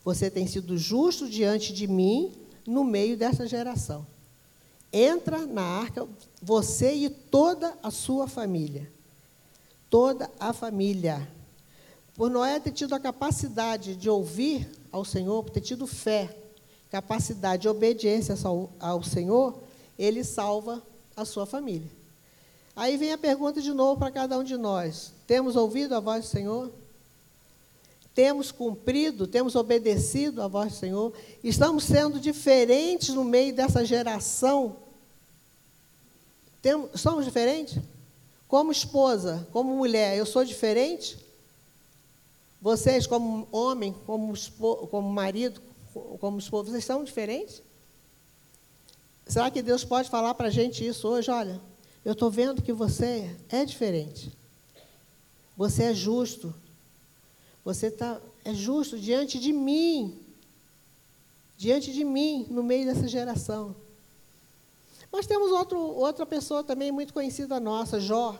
Você 0.05 0.31
tem 0.31 0.47
sido 0.47 0.79
justo 0.79 1.29
diante 1.29 1.73
de 1.73 1.87
mim 1.87 2.33
no 2.67 2.85
meio 2.85 3.17
dessa 3.17 3.47
geração. 3.47 4.07
Entra 4.93 5.47
na 5.47 5.63
arca, 5.63 6.07
você 6.43 6.95
e 6.95 7.11
toda 7.11 7.77
a 7.83 7.91
sua 7.91 8.27
família. 8.27 8.91
Toda 9.89 10.31
a 10.39 10.53
família 10.53 11.29
por 12.21 12.29
Noé 12.31 12.61
ter 12.61 12.73
tido 12.73 12.95
a 12.95 13.01
capacidade 13.01 13.97
de 13.97 14.11
ouvir 14.11 14.69
ao 14.93 15.07
Senhor, 15.07 15.43
por 15.43 15.53
ter 15.53 15.63
tido 15.63 15.87
fé, 15.87 16.37
capacidade 16.91 17.63
de 17.63 17.69
obediência 17.69 18.35
ao 18.79 19.03
Senhor, 19.03 19.59
ele 19.99 20.23
salva 20.23 20.83
a 21.17 21.25
sua 21.25 21.47
família. 21.47 21.91
Aí 22.81 22.97
vem 22.97 23.13
a 23.13 23.19
pergunta 23.19 23.61
de 23.61 23.75
novo 23.75 23.99
para 23.99 24.11
cada 24.11 24.39
um 24.39 24.43
de 24.43 24.57
nós: 24.57 25.13
temos 25.27 25.55
ouvido 25.55 25.95
a 25.95 26.01
voz 26.01 26.25
do 26.25 26.31
Senhor? 26.31 26.73
Temos 28.15 28.51
cumprido, 28.51 29.27
temos 29.27 29.55
obedecido 29.55 30.41
a 30.41 30.49
voz 30.49 30.73
do 30.73 30.79
Senhor? 30.79 31.13
Estamos 31.45 31.85
sendo 31.85 32.19
diferentes 32.19 33.11
no 33.11 33.23
meio 33.23 33.55
dessa 33.55 33.85
geração? 33.85 34.77
Temos, 36.63 36.99
somos 36.99 37.27
diferentes? 37.27 37.79
Como 38.49 38.73
esposa, 38.73 39.47
como 39.53 39.77
mulher, 39.77 40.17
eu 40.17 40.25
sou 40.25 40.43
diferente? 40.43 41.19
Vocês, 42.63 43.07
como 43.07 43.47
homem, 43.53 43.95
como, 44.07 44.33
como 44.91 45.11
marido, 45.11 45.61
como 46.19 46.39
esposa, 46.39 46.71
vocês 46.71 46.87
são 46.87 47.05
diferentes? 47.05 47.63
Será 49.27 49.51
que 49.51 49.61
Deus 49.61 49.85
pode 49.85 50.09
falar 50.09 50.33
para 50.33 50.49
a 50.49 50.51
gente 50.51 50.87
isso 50.87 51.07
hoje? 51.07 51.31
Olha, 51.31 51.61
eu 52.05 52.13
estou 52.13 52.31
vendo 52.31 52.63
que 52.63 52.73
você 52.73 53.37
é 53.49 53.65
diferente. 53.65 54.33
Você 55.57 55.85
é 55.85 55.95
justo. 55.95 56.55
Você 57.65 57.91
tá, 57.91 58.21
é 58.45 58.55
justo 58.55 58.99
diante 58.99 59.39
de 59.39 59.53
mim. 59.53 60.19
Diante 61.57 61.93
de 61.93 62.05
mim, 62.05 62.47
no 62.51 62.63
meio 62.63 62.87
dessa 62.87 63.07
geração. 63.07 63.77
Mas 65.13 65.27
temos 65.27 65.51
outro, 65.51 65.79
outra 65.79 66.25
pessoa 66.25 66.65
também 66.65 66.91
muito 66.91 67.13
conhecida 67.13 67.61
nossa, 67.61 68.01
Jó. 68.01 68.39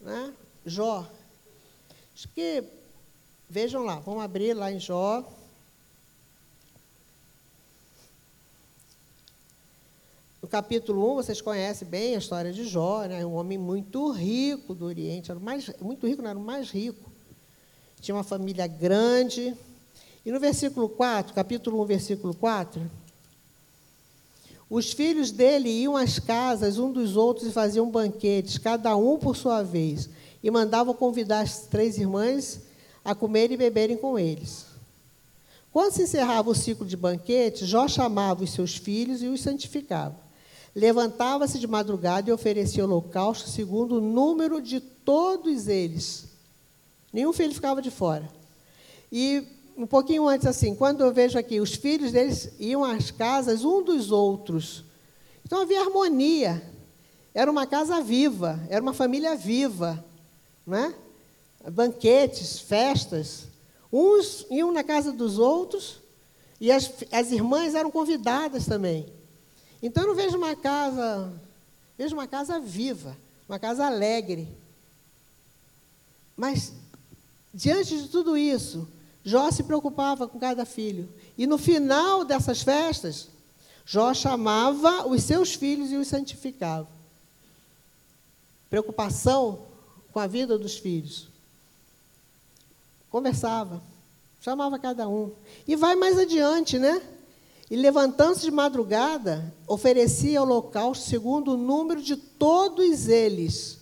Né? 0.00 0.34
Jó. 0.64 1.06
Acho 2.14 2.28
que 2.28 2.64
Vejam 3.48 3.84
lá, 3.84 4.00
vamos 4.00 4.24
abrir 4.24 4.54
lá 4.54 4.72
em 4.72 4.80
Jó. 4.80 5.24
No 10.46 10.50
capítulo 10.50 11.10
1, 11.10 11.14
vocês 11.16 11.40
conhecem 11.40 11.88
bem 11.88 12.14
a 12.14 12.18
história 12.18 12.52
de 12.52 12.62
Jó, 12.68 13.02
né? 13.02 13.26
um 13.26 13.34
homem 13.34 13.58
muito 13.58 14.12
rico 14.12 14.76
do 14.76 14.84
Oriente, 14.84 15.28
era 15.28 15.40
mais, 15.40 15.72
muito 15.80 16.06
rico, 16.06 16.22
não 16.22 16.30
era 16.30 16.38
o 16.38 16.40
mais 16.40 16.70
rico. 16.70 17.10
Tinha 18.00 18.14
uma 18.14 18.22
família 18.22 18.68
grande. 18.68 19.56
E 20.24 20.30
no 20.30 20.38
versículo 20.38 20.88
4, 20.88 21.34
capítulo 21.34 21.82
1, 21.82 21.86
versículo 21.86 22.32
4, 22.32 22.80
os 24.70 24.92
filhos 24.92 25.32
dele 25.32 25.68
iam 25.68 25.96
às 25.96 26.20
casas 26.20 26.78
um 26.78 26.92
dos 26.92 27.16
outros 27.16 27.48
e 27.48 27.50
faziam 27.50 27.90
banquetes, 27.90 28.56
cada 28.56 28.94
um 28.94 29.18
por 29.18 29.34
sua 29.34 29.64
vez, 29.64 30.08
e 30.44 30.48
mandavam 30.48 30.94
convidar 30.94 31.40
as 31.40 31.62
três 31.62 31.98
irmãs 31.98 32.60
a 33.04 33.16
comer 33.16 33.50
e 33.50 33.56
beberem 33.56 33.96
com 33.96 34.16
eles. 34.16 34.64
Quando 35.72 35.92
se 35.92 36.04
encerrava 36.04 36.48
o 36.48 36.54
ciclo 36.54 36.86
de 36.86 36.96
banquete, 36.96 37.66
Jó 37.66 37.88
chamava 37.88 38.44
os 38.44 38.50
seus 38.50 38.76
filhos 38.76 39.24
e 39.24 39.26
os 39.26 39.40
santificava. 39.40 40.25
Levantava-se 40.76 41.58
de 41.58 41.66
madrugada 41.66 42.28
e 42.28 42.32
oferecia 42.34 42.84
holocausto 42.84 43.48
segundo 43.48 43.96
o 43.96 44.00
número 44.00 44.60
de 44.60 44.78
todos 44.78 45.68
eles. 45.68 46.26
Nenhum 47.10 47.32
filho 47.32 47.54
ficava 47.54 47.80
de 47.80 47.90
fora. 47.90 48.28
E 49.10 49.42
um 49.74 49.86
pouquinho 49.86 50.28
antes, 50.28 50.46
assim, 50.46 50.74
quando 50.74 51.00
eu 51.00 51.10
vejo 51.14 51.38
aqui, 51.38 51.60
os 51.60 51.74
filhos 51.74 52.12
deles 52.12 52.52
iam 52.60 52.84
às 52.84 53.10
casas 53.10 53.64
um 53.64 53.82
dos 53.82 54.10
outros. 54.10 54.84
Então 55.46 55.62
havia 55.62 55.80
harmonia. 55.80 56.62
Era 57.32 57.50
uma 57.50 57.66
casa 57.66 57.98
viva, 58.02 58.60
era 58.68 58.82
uma 58.82 58.92
família 58.92 59.34
viva. 59.34 60.04
Não 60.66 60.76
é? 60.76 60.94
banquetes, 61.70 62.58
festas. 62.58 63.46
Uns 63.90 64.46
iam 64.50 64.70
na 64.72 64.84
casa 64.84 65.10
dos 65.10 65.38
outros 65.38 66.00
e 66.60 66.70
as, 66.70 66.92
as 67.10 67.32
irmãs 67.32 67.74
eram 67.74 67.90
convidadas 67.90 68.66
também. 68.66 69.06
Então 69.86 70.02
eu 70.02 70.08
não 70.08 70.16
vejo 70.16 70.36
uma 70.36 70.56
casa, 70.56 71.32
vejo 71.96 72.16
uma 72.16 72.26
casa 72.26 72.58
viva, 72.58 73.16
uma 73.48 73.56
casa 73.56 73.86
alegre. 73.86 74.48
Mas 76.36 76.72
diante 77.54 78.02
de 78.02 78.08
tudo 78.08 78.36
isso, 78.36 78.88
Jó 79.24 79.48
se 79.52 79.62
preocupava 79.62 80.26
com 80.26 80.40
cada 80.40 80.64
filho. 80.64 81.08
E 81.38 81.46
no 81.46 81.56
final 81.56 82.24
dessas 82.24 82.62
festas, 82.62 83.28
Jó 83.84 84.12
chamava 84.12 85.06
os 85.06 85.22
seus 85.22 85.54
filhos 85.54 85.92
e 85.92 85.96
os 85.96 86.08
santificava. 86.08 86.88
Preocupação 88.68 89.66
com 90.12 90.18
a 90.18 90.26
vida 90.26 90.58
dos 90.58 90.76
filhos. 90.76 91.28
Conversava, 93.08 93.80
chamava 94.40 94.80
cada 94.80 95.08
um. 95.08 95.30
E 95.64 95.76
vai 95.76 95.94
mais 95.94 96.18
adiante, 96.18 96.76
né? 96.76 97.00
E 97.70 97.76
levantando-se 97.76 98.42
de 98.42 98.50
madrugada, 98.50 99.52
oferecia 99.66 100.40
holocausto 100.40 101.08
segundo 101.08 101.52
o 101.52 101.56
número 101.56 102.00
de 102.00 102.16
todos 102.16 103.08
eles. 103.08 103.78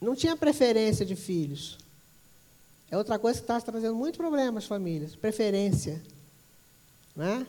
Não 0.00 0.16
tinha 0.16 0.36
preferência 0.36 1.06
de 1.06 1.14
filhos. 1.14 1.78
É 2.90 2.98
outra 2.98 3.18
coisa 3.18 3.38
que 3.38 3.44
está 3.44 3.60
trazendo 3.60 3.94
muitos 3.94 4.18
problemas 4.18 4.64
às 4.64 4.68
famílias. 4.68 5.14
Preferência. 5.14 6.02
Né? 7.14 7.46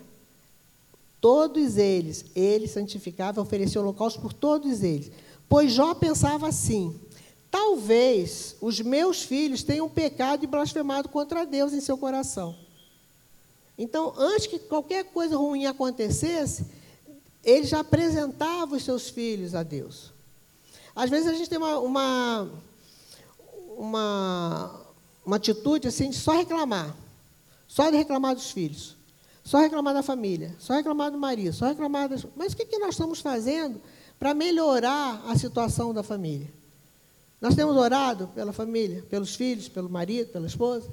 Todos 1.20 1.78
eles, 1.78 2.26
ele 2.36 2.68
santificava, 2.68 3.42
oferecia 3.42 3.82
holocausto 3.82 4.22
por 4.22 4.32
todos 4.32 4.84
eles. 4.84 5.12
Pois 5.50 5.72
Jó 5.72 5.96
pensava 5.96 6.48
assim: 6.48 7.00
Talvez 7.50 8.56
os 8.60 8.80
meus 8.80 9.22
filhos 9.22 9.64
tenham 9.64 9.88
pecado 9.88 10.44
e 10.44 10.48
blasfemado 10.48 11.08
contra 11.10 11.46
Deus 11.46 11.72
em 11.72 11.80
seu 11.80 11.98
coração. 11.98 12.56
Então, 13.78 14.14
antes 14.18 14.48
que 14.48 14.60
qualquer 14.60 15.06
coisa 15.06 15.38
ruim 15.38 15.66
acontecesse, 15.66 16.66
ele 17.44 17.66
já 17.66 17.80
apresentava 17.80 18.76
os 18.76 18.84
seus 18.84 19.10
filhos 19.10 19.56
a 19.56 19.64
Deus. 19.64 20.12
Às 20.96 21.10
vezes 21.10 21.28
a 21.28 21.34
gente 21.34 21.50
tem 21.50 21.58
uma, 21.58 21.80
uma, 21.80 22.50
uma, 23.78 24.82
uma 25.26 25.36
atitude 25.38 25.88
assim 25.88 26.10
de 26.10 26.16
só 26.16 26.34
reclamar. 26.34 26.96
Só 27.68 27.90
de 27.90 27.98
reclamar 27.98 28.36
dos 28.36 28.52
filhos. 28.52 28.96
Só 29.44 29.60
reclamar 29.60 29.94
da 29.94 30.04
família. 30.04 30.56
Só 30.60 30.74
reclamar 30.76 31.12
do 31.12 31.18
marido. 31.18 31.54
Só 31.54 31.66
reclamar 31.66 32.08
das... 32.08 32.26
Mas 32.36 32.54
o 32.54 32.56
que, 32.56 32.66
que 32.66 32.78
nós 32.78 32.92
estamos 32.92 33.20
fazendo 33.20 33.82
para 34.20 34.34
melhorar 34.34 35.24
a 35.28 35.36
situação 35.36 35.94
da 35.94 36.04
família? 36.04 36.48
Nós 37.42 37.56
temos 37.56 37.76
orado 37.76 38.28
pela 38.28 38.54
família, 38.54 39.04
pelos 39.10 39.36
filhos, 39.36 39.68
pelo 39.68 39.90
marido, 39.90 40.32
pela 40.32 40.48
esposa. 40.48 40.88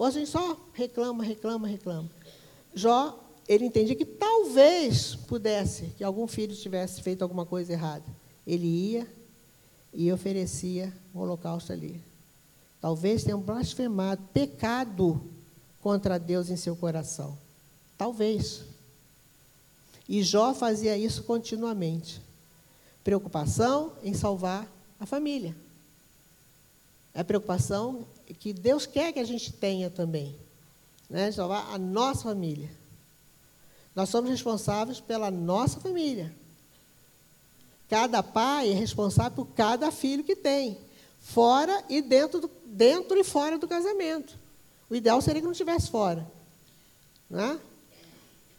Ou 0.00 0.06
a 0.06 0.10
gente 0.10 0.30
só 0.30 0.56
reclama, 0.72 1.22
reclama, 1.22 1.68
reclama. 1.68 2.08
Jó, 2.74 3.22
ele 3.46 3.66
entendia 3.66 3.94
que 3.94 4.06
talvez 4.06 5.14
pudesse, 5.14 5.92
que 5.98 6.02
algum 6.02 6.26
filho 6.26 6.56
tivesse 6.56 7.02
feito 7.02 7.20
alguma 7.20 7.44
coisa 7.44 7.74
errada. 7.74 8.06
Ele 8.46 8.66
ia 8.66 9.06
e 9.92 10.10
oferecia 10.10 10.90
um 11.14 11.20
holocausto 11.20 11.70
ali. 11.70 12.02
Talvez 12.80 13.24
tenham 13.24 13.42
blasfemado, 13.42 14.22
pecado 14.32 15.20
contra 15.82 16.18
Deus 16.18 16.48
em 16.48 16.56
seu 16.56 16.74
coração. 16.74 17.36
Talvez. 17.98 18.64
E 20.08 20.22
Jó 20.22 20.54
fazia 20.54 20.96
isso 20.96 21.24
continuamente. 21.24 22.22
Preocupação 23.04 23.92
em 24.02 24.14
salvar 24.14 24.66
a 24.98 25.04
família. 25.04 25.54
É 27.12 27.22
preocupação 27.22 28.06
que 28.34 28.52
Deus 28.52 28.86
quer 28.86 29.12
que 29.12 29.18
a 29.18 29.24
gente 29.24 29.52
tenha 29.52 29.90
também. 29.90 30.36
Né? 31.08 31.30
Salvar 31.32 31.74
a 31.74 31.78
nossa 31.78 32.24
família. 32.24 32.70
Nós 33.94 34.08
somos 34.08 34.30
responsáveis 34.30 35.00
pela 35.00 35.30
nossa 35.30 35.80
família. 35.80 36.34
Cada 37.88 38.22
pai 38.22 38.70
é 38.70 38.74
responsável 38.74 39.44
por 39.44 39.46
cada 39.54 39.90
filho 39.90 40.22
que 40.22 40.36
tem, 40.36 40.78
fora 41.18 41.84
e 41.88 42.00
dentro, 42.00 42.40
do, 42.40 42.50
dentro 42.64 43.18
e 43.18 43.24
fora 43.24 43.58
do 43.58 43.66
casamento. 43.66 44.38
O 44.88 44.94
ideal 44.94 45.20
seria 45.20 45.40
que 45.40 45.46
não 45.46 45.52
estivesse 45.52 45.90
fora. 45.90 46.24
Né? 47.28 47.60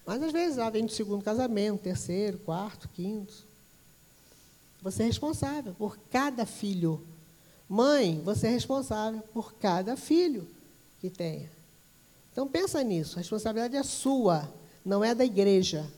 Mas 0.05 0.21
às 0.21 0.31
vezes 0.31 0.57
lá 0.57 0.69
vem 0.69 0.85
do 0.85 0.91
segundo 0.91 1.23
casamento, 1.23 1.81
terceiro, 1.81 2.37
quarto, 2.39 2.89
quinto. 2.89 3.33
Você 4.81 5.03
é 5.03 5.05
responsável 5.05 5.73
por 5.73 5.97
cada 6.09 6.45
filho. 6.45 7.05
Mãe, 7.71 8.19
você 8.21 8.47
é 8.47 8.49
responsável 8.49 9.21
por 9.33 9.53
cada 9.53 9.95
filho 9.95 10.45
que 10.99 11.09
tenha. 11.09 11.49
Então 12.29 12.45
pensa 12.45 12.83
nisso, 12.83 13.15
a 13.15 13.19
responsabilidade 13.19 13.77
é 13.77 13.81
sua, 13.81 14.53
não 14.83 15.01
é 15.01 15.15
da 15.15 15.23
igreja, 15.23 15.89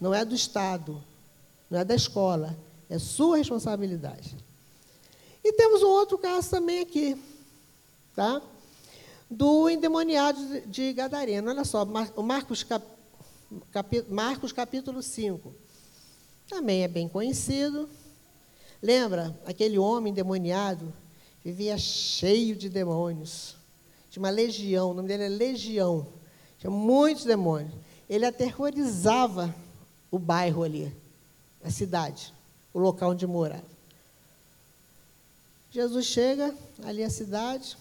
não 0.00 0.14
é 0.14 0.24
do 0.24 0.32
Estado, 0.32 1.02
não 1.68 1.80
é 1.80 1.84
da 1.84 1.96
escola, 1.96 2.56
é 2.88 3.00
sua 3.00 3.38
responsabilidade. 3.38 4.36
E 5.42 5.52
temos 5.54 5.82
um 5.82 5.88
outro 5.88 6.16
caso 6.18 6.50
também 6.50 6.78
aqui, 6.78 7.20
tá? 8.14 8.40
Do 9.28 9.68
endemoniado 9.68 10.60
de 10.68 10.92
Gadareno. 10.92 11.50
Olha 11.50 11.64
só, 11.64 11.84
Marcos, 11.84 12.62
cap, 12.62 12.86
Marcos 14.08 14.52
capítulo 14.52 15.02
5. 15.02 15.52
Também 16.48 16.84
é 16.84 16.88
bem 16.88 17.08
conhecido. 17.08 17.88
Lembra 18.82 19.38
aquele 19.46 19.78
homem 19.78 20.10
endemoniado? 20.12 20.92
Vivia 21.44 21.78
cheio 21.78 22.56
de 22.56 22.68
demônios. 22.68 23.56
Tinha 24.10 24.22
uma 24.22 24.30
legião, 24.30 24.90
o 24.90 24.94
nome 24.94 25.08
dele 25.08 25.24
é 25.24 25.28
Legião. 25.28 26.06
Tinha 26.58 26.70
muitos 26.70 27.24
demônios. 27.24 27.72
Ele 28.08 28.24
aterrorizava 28.24 29.54
o 30.10 30.18
bairro 30.18 30.62
ali, 30.62 30.94
a 31.62 31.70
cidade, 31.70 32.32
o 32.72 32.78
local 32.78 33.10
onde 33.10 33.26
morava. 33.26 33.64
Jesus 35.70 36.06
chega 36.06 36.54
ali 36.84 37.02
à 37.02 37.10
cidade, 37.10 37.76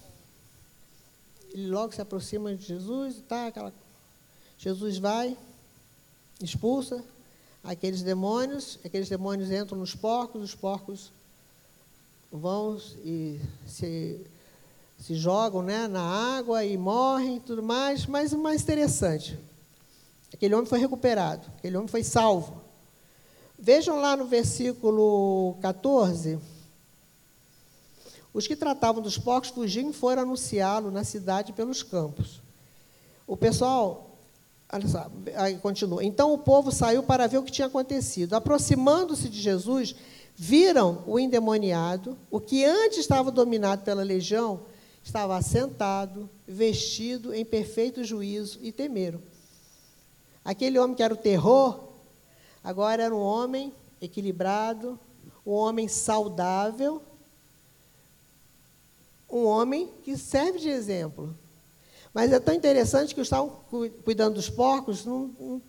ele 1.54 1.68
logo 1.68 1.94
se 1.94 2.02
aproxima 2.02 2.54
de 2.54 2.66
Jesus, 2.66 3.22
tá, 3.28 3.48
aquela... 3.48 3.74
Jesus 4.58 4.98
vai, 4.98 5.38
expulsa 6.42 7.04
aqueles 7.66 8.02
demônios, 8.02 8.80
aqueles 8.86 9.10
demônios 9.10 9.52
entram 9.52 9.78
nos 9.78 9.96
porcos, 9.96 10.42
os 10.44 10.56
porcos 10.56 11.12
vão 12.32 12.80
e 13.04 13.40
se 13.66 14.26
se 14.98 15.16
jogam 15.16 15.62
né, 15.62 15.88
na 15.88 16.02
água 16.02 16.64
e 16.64 16.78
morrem 16.78 17.40
tudo 17.40 17.62
mais, 17.62 18.06
mas 18.06 18.34
o 18.34 18.38
mais 18.38 18.62
interessante, 18.62 19.38
aquele 20.34 20.56
homem 20.56 20.66
foi 20.66 20.80
recuperado, 20.80 21.48
aquele 21.58 21.76
homem 21.78 21.88
foi 21.88 22.04
salvo. 22.04 22.62
Vejam 23.58 24.00
lá 24.00 24.18
no 24.18 24.26
versículo 24.26 25.58
14, 25.62 26.40
os 28.34 28.48
que 28.48 28.56
tratavam 28.56 29.02
dos 29.02 29.18
porcos 29.18 29.50
fugiam 29.50 29.90
e 29.90 29.94
foram 29.94 30.24
anunciá-lo 30.24 30.92
na 30.92 31.04
cidade 31.04 31.54
pelos 31.54 31.84
campos. 31.84 32.42
O 33.26 33.38
pessoal, 33.38 34.15
olha 34.72 34.88
só, 34.88 35.10
aí 35.36 35.58
continua. 35.58 36.04
Então 36.04 36.34
o 36.34 36.38
povo 36.38 36.72
saiu 36.72 37.04
para 37.04 37.28
ver 37.28 37.38
o 37.38 37.44
que 37.44 37.52
tinha 37.52 37.68
acontecido. 37.68 38.34
Aproximando-se 38.34 39.30
de 39.30 39.42
Jesus, 39.42 39.96
viram 40.36 41.04
o 41.08 41.18
endemoniado, 41.20 42.18
o 42.30 42.40
que 42.40 42.66
antes 42.66 43.00
estava 43.00 43.32
dominado 43.32 43.84
pela 43.84 44.04
legião, 44.04 44.62
estava 45.04 45.38
assentado, 45.38 46.30
vestido 46.48 47.34
em 47.34 47.46
perfeito 47.46 48.04
juízo 48.04 48.60
e 48.62 48.72
temeram. 48.72 49.22
Aquele 50.44 50.78
homem 50.78 50.96
que 50.96 51.04
era 51.04 51.14
o 51.14 51.18
terror, 51.18 51.80
agora 52.64 53.04
era 53.04 53.16
um 53.16 53.22
homem 53.22 53.74
equilibrado, 54.02 55.00
um 55.46 55.52
homem 55.52 55.88
saudável, 55.88 57.02
um 59.30 59.46
homem 59.46 59.90
que 60.04 60.18
serve 60.18 60.60
de 60.60 60.70
exemplo. 60.70 61.36
Mas 62.16 62.32
é 62.32 62.40
tão 62.40 62.54
interessante 62.54 63.14
que 63.14 63.20
estavam 63.20 63.52
cuidando 64.06 64.36
dos 64.36 64.50
porcos, 64.50 65.04
não, 65.04 65.30
não, 65.38 65.62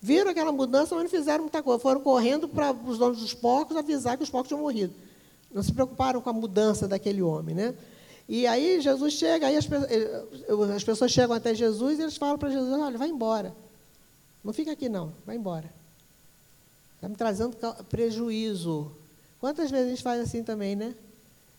viram 0.00 0.30
aquela 0.30 0.50
mudança, 0.50 0.94
mas 0.94 1.04
não 1.04 1.10
fizeram 1.10 1.42
muita 1.42 1.62
coisa. 1.62 1.78
Foram 1.78 2.00
correndo 2.00 2.48
para 2.48 2.72
os 2.72 2.96
donos 2.96 3.18
dos 3.18 3.34
porcos 3.34 3.76
avisar 3.76 4.16
que 4.16 4.22
os 4.22 4.30
porcos 4.30 4.48
tinham 4.48 4.62
morrido. 4.62 4.94
Não 5.52 5.62
se 5.62 5.70
preocuparam 5.70 6.22
com 6.22 6.30
a 6.30 6.32
mudança 6.32 6.88
daquele 6.88 7.20
homem. 7.20 7.54
Né? 7.54 7.74
E 8.26 8.46
aí 8.46 8.80
Jesus 8.80 9.12
chega, 9.12 9.48
aí 9.48 9.58
as, 9.58 9.68
eh, 9.70 10.24
as 10.74 10.82
pessoas 10.82 11.12
chegam 11.12 11.36
até 11.36 11.54
Jesus 11.54 11.98
e 11.98 12.02
eles 12.02 12.16
falam 12.16 12.38
para 12.38 12.48
Jesus, 12.48 12.72
olha, 12.72 12.96
vai 12.96 13.08
embora. 13.08 13.54
Não 14.42 14.54
fica 14.54 14.72
aqui 14.72 14.88
não, 14.88 15.12
vai 15.26 15.36
embora. 15.36 15.70
Está 16.94 17.10
me 17.10 17.14
trazendo 17.14 17.54
prejuízo. 17.90 18.90
Quantas 19.38 19.70
vezes 19.70 19.86
a 19.86 19.90
gente 19.90 20.02
faz 20.02 20.18
assim 20.22 20.42
também, 20.42 20.74
né? 20.74 20.94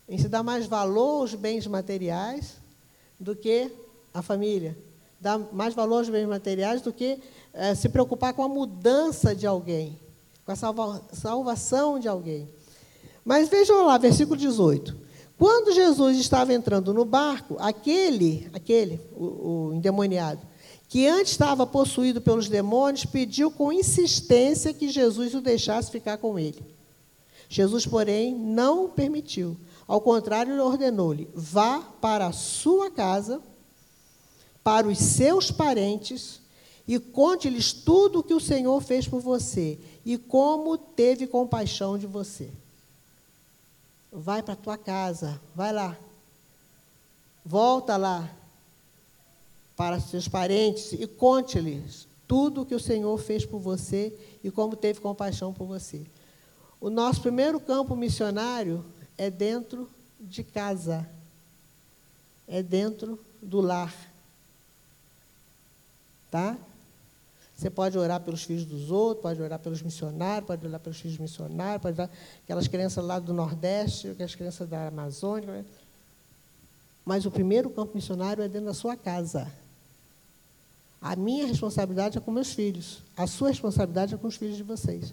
A 0.08 0.10
gente 0.10 0.26
dá 0.26 0.42
mais 0.42 0.66
valor 0.66 1.20
aos 1.20 1.34
bens 1.36 1.64
materiais 1.68 2.56
do 3.20 3.36
que 3.36 3.70
a 4.12 4.22
família. 4.22 4.76
Dá 5.20 5.38
mais 5.38 5.74
valor 5.74 5.98
aos 5.98 6.08
bens 6.08 6.26
materiais 6.26 6.82
do 6.82 6.92
que 6.92 7.18
é, 7.52 7.74
se 7.74 7.88
preocupar 7.88 8.34
com 8.34 8.42
a 8.42 8.48
mudança 8.48 9.34
de 9.34 9.46
alguém, 9.46 9.98
com 10.44 10.52
a 10.52 10.56
salva, 10.56 11.02
salvação 11.12 11.98
de 11.98 12.08
alguém. 12.08 12.48
Mas 13.24 13.48
vejam 13.48 13.86
lá, 13.86 13.98
versículo 13.98 14.36
18. 14.36 14.96
Quando 15.38 15.72
Jesus 15.72 16.18
estava 16.18 16.52
entrando 16.52 16.92
no 16.92 17.04
barco, 17.04 17.56
aquele, 17.58 18.48
aquele, 18.52 19.00
o, 19.12 19.68
o 19.70 19.74
endemoniado, 19.74 20.40
que 20.88 21.06
antes 21.06 21.32
estava 21.32 21.66
possuído 21.66 22.20
pelos 22.20 22.48
demônios, 22.48 23.04
pediu 23.04 23.50
com 23.50 23.72
insistência 23.72 24.74
que 24.74 24.88
Jesus 24.88 25.34
o 25.34 25.40
deixasse 25.40 25.90
ficar 25.90 26.18
com 26.18 26.38
ele. 26.38 26.62
Jesus, 27.48 27.86
porém, 27.86 28.34
não 28.34 28.88
permitiu. 28.88 29.56
Ao 29.86 30.00
contrário, 30.00 30.62
ordenou-lhe: 30.62 31.28
vá 31.34 31.80
para 31.80 32.26
a 32.26 32.32
sua 32.32 32.90
casa, 32.90 33.40
para 34.62 34.86
os 34.86 34.98
seus 34.98 35.50
parentes, 35.50 36.40
e 36.86 36.98
conte-lhes 36.98 37.72
tudo 37.72 38.18
o 38.18 38.22
que 38.22 38.34
o 38.34 38.40
Senhor 38.40 38.80
fez 38.80 39.06
por 39.06 39.20
você 39.20 39.78
e 40.04 40.18
como 40.18 40.76
teve 40.76 41.26
compaixão 41.26 41.96
de 41.96 42.06
você 42.06 42.50
vai 44.12 44.42
para 44.42 44.52
a 44.52 44.56
tua 44.56 44.76
casa, 44.76 45.40
vai 45.54 45.72
lá. 45.72 45.96
Volta 47.44 47.96
lá 47.96 48.30
para 49.74 49.98
seus 49.98 50.28
parentes 50.28 50.92
e 50.92 51.06
conte-lhes 51.06 52.06
tudo 52.28 52.60
o 52.60 52.66
que 52.66 52.74
o 52.74 52.80
Senhor 52.80 53.18
fez 53.18 53.46
por 53.46 53.58
você 53.58 54.12
e 54.44 54.50
como 54.50 54.76
teve 54.76 55.00
compaixão 55.00 55.52
por 55.52 55.66
você. 55.66 56.02
O 56.78 56.90
nosso 56.90 57.22
primeiro 57.22 57.58
campo 57.58 57.96
missionário 57.96 58.84
é 59.16 59.30
dentro 59.30 59.88
de 60.20 60.44
casa, 60.44 61.08
é 62.46 62.62
dentro 62.62 63.18
do 63.40 63.60
lar. 63.60 64.11
Tá? 66.32 66.56
Você 67.54 67.68
pode 67.68 67.98
orar 67.98 68.20
pelos 68.20 68.42
filhos 68.42 68.64
dos 68.64 68.90
outros, 68.90 69.22
pode 69.22 69.42
orar 69.42 69.58
pelos 69.58 69.82
missionários, 69.82 70.46
pode 70.46 70.66
orar 70.66 70.80
pelos 70.80 70.98
filhos 70.98 71.18
missionários, 71.18 71.82
pode 71.82 72.00
orar 72.00 72.10
aquelas 72.42 72.66
crianças 72.66 73.04
lá 73.04 73.18
do 73.18 73.34
Nordeste, 73.34 74.08
aquelas 74.08 74.34
crianças 74.34 74.66
da 74.66 74.88
Amazônia. 74.88 75.52
Né? 75.52 75.64
Mas 77.04 77.26
o 77.26 77.30
primeiro 77.30 77.68
campo 77.68 77.94
missionário 77.94 78.42
é 78.42 78.48
dentro 78.48 78.68
da 78.68 78.72
sua 78.72 78.96
casa. 78.96 79.52
A 81.02 81.14
minha 81.16 81.46
responsabilidade 81.46 82.16
é 82.16 82.20
com 82.22 82.30
meus 82.30 82.54
filhos. 82.54 83.02
A 83.14 83.26
sua 83.26 83.50
responsabilidade 83.50 84.14
é 84.14 84.16
com 84.16 84.26
os 84.26 84.36
filhos 84.36 84.56
de 84.56 84.62
vocês. 84.62 85.12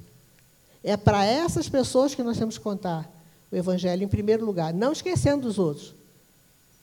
É 0.81 0.95
para 0.95 1.25
essas 1.25 1.67
pessoas 1.67 2.15
que 2.15 2.23
nós 2.23 2.37
temos 2.37 2.57
que 2.57 2.63
contar 2.63 3.11
o 3.51 3.57
Evangelho 3.57 4.05
em 4.05 4.07
primeiro 4.07 4.45
lugar, 4.45 4.73
não 4.73 4.93
esquecendo 4.93 5.47
dos 5.47 5.59
outros. 5.59 5.93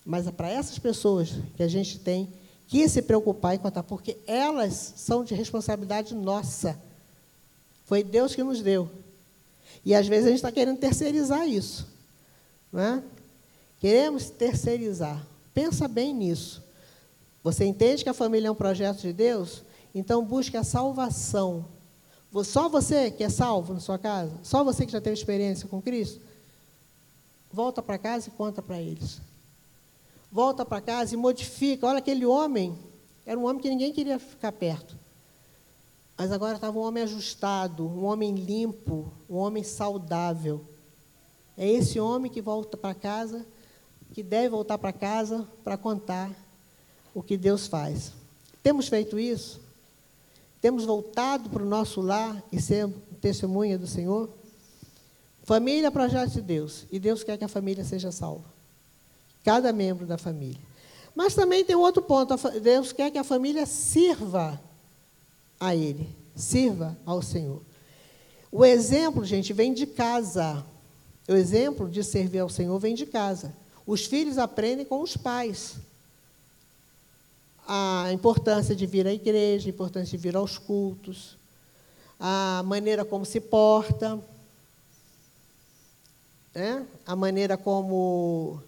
Mas 0.04 0.26
é 0.26 0.30
para 0.30 0.50
essas 0.50 0.78
pessoas 0.78 1.38
que 1.56 1.62
a 1.62 1.68
gente 1.68 1.98
tem 1.98 2.26
que 2.26 2.45
se 2.88 3.00
preocupar 3.02 3.54
e 3.54 3.58
contar, 3.58 3.82
porque 3.82 4.18
elas 4.26 4.94
são 4.96 5.24
de 5.24 5.34
responsabilidade 5.34 6.14
nossa. 6.14 6.80
Foi 7.84 8.02
Deus 8.02 8.34
que 8.34 8.42
nos 8.42 8.60
deu. 8.60 8.90
E 9.84 9.94
às 9.94 10.08
vezes 10.08 10.26
a 10.26 10.28
gente 10.30 10.38
está 10.38 10.50
querendo 10.50 10.78
terceirizar 10.78 11.48
isso. 11.48 11.86
Não 12.72 12.80
é? 12.80 13.02
Queremos 13.78 14.30
terceirizar. 14.30 15.24
Pensa 15.54 15.86
bem 15.86 16.12
nisso. 16.12 16.62
Você 17.44 17.64
entende 17.64 18.02
que 18.02 18.08
a 18.08 18.14
família 18.14 18.48
é 18.48 18.50
um 18.50 18.56
projeto 18.56 19.00
de 19.00 19.12
Deus? 19.12 19.62
Então 19.94 20.24
busque 20.24 20.56
a 20.56 20.64
salvação. 20.64 21.64
Só 22.44 22.68
você 22.68 23.10
que 23.10 23.22
é 23.22 23.28
salvo 23.28 23.72
na 23.72 23.80
sua 23.80 23.98
casa? 23.98 24.32
Só 24.42 24.64
você 24.64 24.84
que 24.84 24.92
já 24.92 25.00
teve 25.00 25.16
experiência 25.16 25.68
com 25.68 25.80
Cristo? 25.80 26.20
Volta 27.52 27.80
para 27.80 27.96
casa 27.96 28.28
e 28.28 28.32
conta 28.32 28.60
para 28.60 28.80
eles 28.80 29.20
volta 30.30 30.64
para 30.64 30.80
casa 30.80 31.14
e 31.14 31.16
modifica. 31.16 31.86
Olha, 31.86 31.98
aquele 31.98 32.26
homem 32.26 32.78
era 33.24 33.38
um 33.38 33.44
homem 33.44 33.60
que 33.60 33.68
ninguém 33.68 33.92
queria 33.92 34.18
ficar 34.18 34.52
perto. 34.52 34.96
Mas 36.16 36.32
agora 36.32 36.54
estava 36.54 36.78
um 36.78 36.82
homem 36.82 37.02
ajustado, 37.02 37.86
um 37.86 38.04
homem 38.04 38.34
limpo, 38.34 39.12
um 39.28 39.36
homem 39.36 39.62
saudável. 39.62 40.64
É 41.56 41.68
esse 41.68 42.00
homem 42.00 42.30
que 42.30 42.40
volta 42.40 42.76
para 42.76 42.94
casa, 42.94 43.46
que 44.12 44.22
deve 44.22 44.48
voltar 44.48 44.78
para 44.78 44.92
casa 44.92 45.46
para 45.62 45.76
contar 45.76 46.30
o 47.14 47.22
que 47.22 47.36
Deus 47.36 47.66
faz. 47.66 48.12
Temos 48.62 48.88
feito 48.88 49.18
isso? 49.18 49.60
Temos 50.60 50.84
voltado 50.84 51.50
para 51.50 51.62
o 51.62 51.66
nosso 51.66 52.00
lar 52.00 52.42
e 52.50 52.60
ser 52.60 52.88
testemunha 53.20 53.78
do 53.78 53.86
Senhor? 53.86 54.30
Família 55.42 55.88
é 55.88 55.90
projeto 55.90 56.32
de 56.32 56.42
Deus. 56.42 56.86
E 56.90 56.98
Deus 56.98 57.22
quer 57.22 57.38
que 57.38 57.44
a 57.44 57.48
família 57.48 57.84
seja 57.84 58.10
salva. 58.10 58.55
Cada 59.46 59.72
membro 59.72 60.04
da 60.04 60.18
família. 60.18 60.60
Mas 61.14 61.32
também 61.32 61.64
tem 61.64 61.76
outro 61.76 62.02
ponto. 62.02 62.34
Deus 62.60 62.92
quer 62.92 63.12
que 63.12 63.16
a 63.16 63.22
família 63.22 63.64
sirva 63.64 64.60
a 65.60 65.72
Ele. 65.72 66.08
Sirva 66.34 66.98
ao 67.06 67.22
Senhor. 67.22 67.62
O 68.50 68.64
exemplo, 68.64 69.24
gente, 69.24 69.52
vem 69.52 69.72
de 69.72 69.86
casa. 69.86 70.66
O 71.28 71.32
exemplo 71.32 71.88
de 71.88 72.02
servir 72.02 72.40
ao 72.40 72.48
Senhor 72.48 72.76
vem 72.80 72.96
de 72.96 73.06
casa. 73.06 73.54
Os 73.86 74.04
filhos 74.04 74.36
aprendem 74.36 74.84
com 74.84 75.00
os 75.00 75.16
pais 75.16 75.76
a 77.68 78.10
importância 78.12 78.74
de 78.74 78.84
vir 78.84 79.06
à 79.06 79.12
igreja, 79.12 79.68
a 79.68 79.70
importância 79.70 80.18
de 80.18 80.22
vir 80.22 80.34
aos 80.34 80.58
cultos, 80.58 81.38
a 82.18 82.64
maneira 82.64 83.04
como 83.04 83.24
se 83.24 83.40
porta, 83.40 84.20
né? 86.52 86.84
a 87.06 87.14
maneira 87.14 87.56
como, 87.56 88.60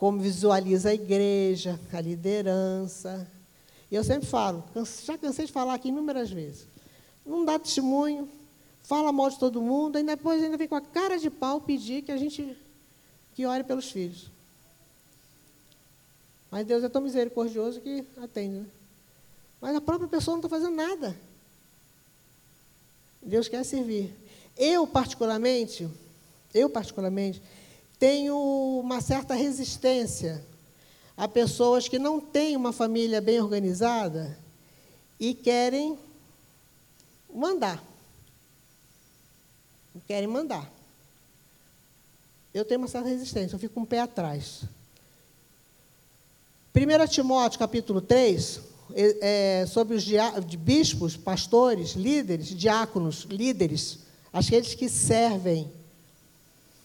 como 0.00 0.18
visualiza 0.18 0.88
a 0.88 0.94
igreja, 0.94 1.78
a 1.92 2.00
liderança. 2.00 3.30
E 3.90 3.94
eu 3.94 4.02
sempre 4.02 4.26
falo, 4.26 4.64
já 5.04 5.18
cansei 5.18 5.44
de 5.44 5.52
falar 5.52 5.74
aqui 5.74 5.88
inúmeras 5.88 6.30
vezes. 6.30 6.66
Não 7.24 7.44
dá 7.44 7.58
testemunho, 7.58 8.26
fala 8.82 9.12
mal 9.12 9.28
de 9.28 9.38
todo 9.38 9.60
mundo, 9.60 9.98
e 9.98 10.02
depois 10.02 10.42
ainda 10.42 10.56
vem 10.56 10.66
com 10.66 10.74
a 10.74 10.80
cara 10.80 11.18
de 11.18 11.28
pau 11.28 11.60
pedir 11.60 12.00
que 12.00 12.10
a 12.10 12.16
gente 12.16 12.56
que 13.34 13.44
ore 13.44 13.62
pelos 13.62 13.90
filhos. 13.90 14.30
Mas 16.50 16.66
Deus 16.66 16.82
é 16.82 16.88
tão 16.88 17.02
misericordioso 17.02 17.78
que 17.82 18.02
atende. 18.22 18.60
Né? 18.60 18.66
Mas 19.60 19.76
a 19.76 19.82
própria 19.82 20.08
pessoa 20.08 20.34
não 20.34 20.40
está 20.40 20.48
fazendo 20.48 20.76
nada. 20.76 21.14
Deus 23.20 23.48
quer 23.48 23.62
servir. 23.64 24.14
Eu, 24.56 24.86
particularmente, 24.86 25.86
eu, 26.54 26.70
particularmente, 26.70 27.42
tenho 28.00 28.34
uma 28.82 29.02
certa 29.02 29.34
resistência 29.34 30.42
a 31.14 31.28
pessoas 31.28 31.86
que 31.86 31.98
não 31.98 32.18
têm 32.18 32.56
uma 32.56 32.72
família 32.72 33.20
bem 33.20 33.38
organizada 33.38 34.38
e 35.20 35.34
querem 35.34 35.98
mandar. 37.32 37.84
Querem 40.06 40.26
mandar. 40.26 40.72
Eu 42.54 42.64
tenho 42.64 42.80
uma 42.80 42.88
certa 42.88 43.10
resistência, 43.10 43.54
eu 43.54 43.60
fico 43.60 43.74
com 43.74 43.82
um 43.82 43.86
pé 43.86 44.00
atrás. 44.00 44.62
1 46.74 47.06
Timóteo 47.08 47.58
capítulo 47.58 48.00
3, 48.00 48.60
é, 48.94 49.60
é, 49.60 49.66
sobre 49.66 49.94
os 49.94 50.04
bispos, 50.56 51.18
pastores, 51.18 51.90
líderes, 51.90 52.46
diáconos, 52.46 53.24
líderes, 53.24 53.98
aqueles 54.32 54.72
que 54.72 54.88
servem. 54.88 55.70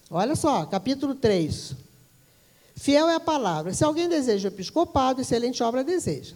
Olha 0.10 0.36
só, 0.36 0.66
capítulo 0.66 1.16
3. 1.16 1.76
Fiel 2.76 3.10
é 3.10 3.16
a 3.16 3.20
palavra. 3.20 3.74
Se 3.74 3.84
alguém 3.84 4.08
deseja 4.08 4.50
o 4.50 4.52
episcopado, 4.52 5.22
excelente 5.22 5.64
obra 5.64 5.84
deseja. 5.84 6.36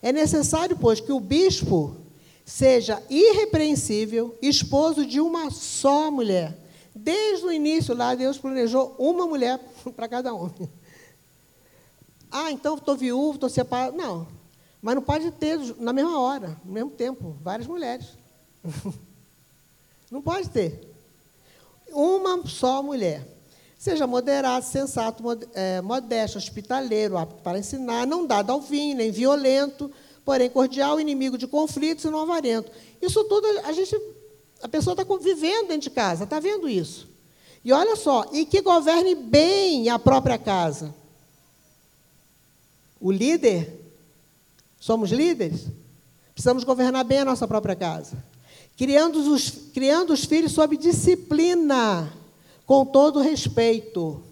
É 0.00 0.12
necessário, 0.12 0.76
pois, 0.76 1.00
que 1.00 1.10
o 1.10 1.18
bispo 1.18 1.96
seja 2.44 3.02
irrepreensível, 3.10 4.36
esposo 4.40 5.04
de 5.04 5.20
uma 5.20 5.50
só 5.50 6.10
mulher. 6.10 6.56
Desde 6.94 7.44
o 7.44 7.52
início 7.52 7.94
lá, 7.94 8.14
Deus 8.14 8.38
planejou 8.38 8.94
uma 8.98 9.26
mulher 9.26 9.58
para 9.96 10.08
cada 10.08 10.32
homem. 10.32 10.70
Ah, 12.30 12.52
então 12.52 12.76
estou 12.76 12.96
viúvo, 12.96 13.34
estou 13.34 13.48
separado. 13.48 13.96
Não. 13.96 14.28
Mas 14.80 14.94
não 14.94 15.02
pode 15.02 15.30
ter 15.32 15.58
na 15.78 15.92
mesma 15.92 16.20
hora, 16.20 16.60
no 16.64 16.72
mesmo 16.72 16.90
tempo, 16.90 17.36
várias 17.42 17.66
mulheres. 17.66 18.06
Não 20.08 20.22
pode 20.22 20.48
ter. 20.50 20.95
Uma 21.90 22.46
só 22.46 22.82
mulher. 22.82 23.26
Seja 23.78 24.06
moderado, 24.06 24.64
sensato, 24.64 25.22
é, 25.54 25.80
modesto, 25.80 26.38
hospitaleiro, 26.38 27.16
apto 27.16 27.42
para 27.42 27.58
ensinar, 27.58 28.06
não 28.06 28.26
dado 28.26 28.50
ao 28.50 28.60
vinho, 28.60 28.96
nem 28.96 29.10
violento, 29.10 29.90
porém 30.24 30.50
cordial, 30.50 30.98
inimigo 30.98 31.36
de 31.38 31.46
conflitos 31.46 32.04
e 32.04 32.10
não 32.10 32.20
avarento. 32.20 32.70
Isso 33.00 33.22
tudo 33.24 33.46
a 33.64 33.72
gente, 33.72 33.96
a 34.62 34.68
pessoa 34.68 34.94
está 34.98 35.04
vivendo 35.16 35.68
dentro 35.68 35.82
de 35.82 35.90
casa, 35.90 36.24
está 36.24 36.40
vendo 36.40 36.68
isso. 36.68 37.08
E 37.64 37.72
olha 37.72 37.96
só, 37.96 38.24
e 38.32 38.46
que 38.46 38.60
governe 38.60 39.14
bem 39.14 39.88
a 39.88 39.98
própria 39.98 40.38
casa 40.38 40.94
o 43.00 43.12
líder, 43.12 43.72
somos 44.80 45.10
líderes, 45.10 45.66
precisamos 46.32 46.64
governar 46.64 47.04
bem 47.04 47.18
a 47.18 47.24
nossa 47.24 47.46
própria 47.46 47.76
casa. 47.76 48.16
Criando 48.76 49.18
os, 49.32 49.50
criando 49.72 50.12
os 50.12 50.24
filhos 50.24 50.52
sob 50.52 50.76
disciplina, 50.76 52.12
com 52.66 52.84
todo 52.84 53.20
respeito. 53.20 54.22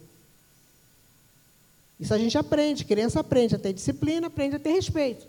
Isso 1.98 2.12
a 2.12 2.18
gente 2.18 2.36
aprende, 2.36 2.84
criança 2.84 3.20
aprende 3.20 3.54
a 3.54 3.58
ter 3.58 3.72
disciplina, 3.72 4.26
aprende 4.26 4.56
a 4.56 4.58
ter 4.58 4.72
respeito. 4.72 5.26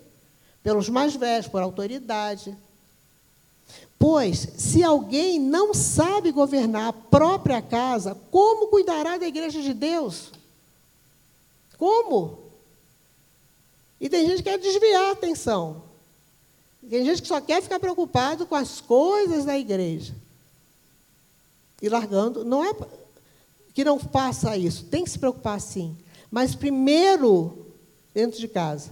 Pelos 0.61 0.89
mais 0.89 1.15
velhos, 1.15 1.47
por 1.47 1.61
autoridade. 1.61 2.57
Pois, 3.97 4.49
se 4.57 4.83
alguém 4.83 5.39
não 5.39 5.73
sabe 5.73 6.31
governar 6.31 6.89
a 6.89 6.93
própria 6.93 7.61
casa, 7.61 8.15
como 8.29 8.67
cuidará 8.67 9.17
da 9.17 9.27
igreja 9.27 9.61
de 9.61 9.73
Deus? 9.73 10.31
Como? 11.77 12.39
E 13.99 14.09
tem 14.09 14.27
gente 14.27 14.43
que 14.43 14.49
quer 14.49 14.59
desviar 14.59 15.05
a 15.05 15.11
atenção. 15.11 15.84
Tem 16.89 17.03
gente 17.05 17.21
que 17.21 17.27
só 17.27 17.41
quer 17.41 17.61
ficar 17.61 17.79
preocupado 17.79 18.45
com 18.45 18.55
as 18.55 18.79
coisas 18.81 19.45
da 19.45 19.57
igreja. 19.57 20.15
E 21.81 21.89
largando. 21.89 22.45
Não 22.45 22.63
é 22.63 22.73
que 23.73 23.83
não 23.83 23.99
faça 23.99 24.55
isso. 24.57 24.85
Tem 24.85 25.03
que 25.03 25.09
se 25.09 25.19
preocupar 25.19 25.59
sim. 25.59 25.97
Mas 26.31 26.55
primeiro 26.55 27.67
dentro 28.13 28.39
de 28.39 28.47
casa. 28.47 28.91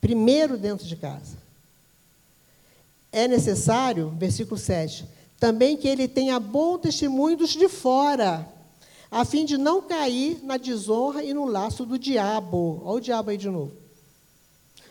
Primeiro 0.00 0.56
dentro 0.56 0.86
de 0.86 0.96
casa. 0.96 1.36
É 3.10 3.26
necessário, 3.26 4.10
versículo 4.18 4.58
7, 4.58 5.08
também 5.40 5.76
que 5.76 5.88
ele 5.88 6.06
tenha 6.06 6.38
bom 6.38 6.78
testemunho 6.78 7.38
dos 7.38 7.50
de 7.50 7.68
fora 7.68 8.46
a 9.10 9.24
fim 9.24 9.44
de 9.44 9.56
não 9.56 9.80
cair 9.80 10.40
na 10.42 10.56
desonra 10.56 11.24
e 11.24 11.32
no 11.32 11.46
laço 11.46 11.86
do 11.86 11.98
diabo. 11.98 12.82
Olha 12.84 12.96
o 12.96 13.00
diabo 13.00 13.30
aí 13.30 13.36
de 13.36 13.48
novo. 13.48 13.72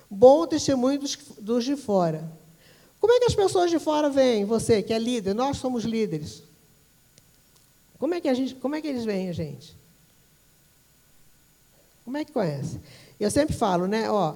Bom 0.10 0.48
testemunho 0.48 1.00
dos, 1.00 1.15
dos 1.39 1.65
de 1.65 1.76
fora. 1.76 2.30
Como 3.00 3.13
é 3.13 3.20
que 3.20 3.26
as 3.26 3.36
pessoas 3.36 3.70
de 3.70 3.80
fora 3.80 4.10
veem 4.10 4.46
você, 4.46 4.82
que 4.82 4.93
é 4.93 5.00
líder? 5.00 5.34
Nós 5.34 5.58
somos 5.58 5.84
líderes. 5.84 6.43
Como 8.00 8.13
é 8.13 8.22
que, 8.22 8.30
a 8.30 8.34
gente, 8.34 8.56
como 8.56 8.76
é 8.76 8.82
que 8.82 8.88
eles 8.88 9.06
veem 9.06 9.30
a 9.30 9.34
gente? 9.34 9.76
Como 12.06 12.17
é 12.17 12.24
que 12.24 12.32
conhece? 12.32 12.80
Eu 13.20 13.30
sempre 13.30 13.56
falo, 13.56 13.88
né? 13.88 14.10
Ó, 14.10 14.36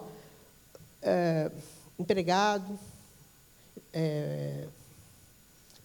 é, 1.02 1.52
empregado, 1.98 2.78
é, 3.94 4.68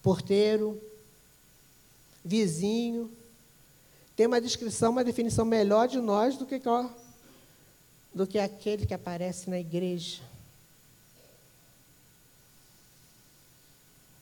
porteiro, 0.01 0.81
vizinho, 2.23 3.11
tem 4.15 4.25
uma 4.25 4.41
descrição, 4.41 4.91
uma 4.91 5.03
definição 5.03 5.45
melhor 5.45 5.87
de 5.87 5.99
nós 5.99 6.37
do 6.37 6.45
que, 6.45 6.59
do 8.17 8.27
que 8.27 8.39
aquele 8.39 8.85
que 8.85 8.93
aparece 8.93 9.49
na 9.49 9.59
igreja. 9.59 10.21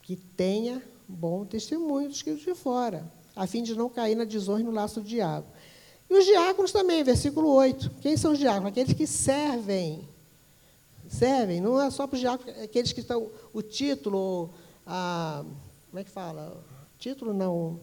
Que 0.03 0.15
tenha 0.15 0.83
bom 1.07 1.45
testemunho 1.45 2.09
dos 2.09 2.21
que 2.21 2.35
de 2.35 2.53
fora, 2.53 3.11
a 3.35 3.47
fim 3.47 3.63
de 3.63 3.73
não 3.73 3.89
cair 3.89 4.15
na 4.15 4.23
desonra 4.23 4.63
no 4.63 4.71
laço 4.71 5.01
do 5.01 5.07
diabo. 5.07 5.47
E 6.09 6.13
os 6.13 6.25
diáconos 6.25 6.71
também, 6.71 7.03
versículo 7.03 7.49
8. 7.49 7.89
Quem 8.01 8.15
são 8.15 8.33
os 8.33 8.37
diáconos? 8.37 8.69
Aqueles 8.69 8.93
que 8.93 9.07
servem. 9.07 10.07
Servem, 11.09 11.59
não 11.61 11.81
é 11.81 11.89
só 11.89 12.05
para 12.05 12.15
os 12.15 12.19
diáconos, 12.19 12.61
aqueles 12.61 12.91
que 12.91 12.99
estão. 12.99 13.31
O 13.51 13.61
título, 13.63 14.51
a. 14.85 15.43
Como 15.89 15.99
é 15.99 16.03
que 16.03 16.11
fala? 16.11 16.63
Título 16.99 17.33
não 17.33 17.79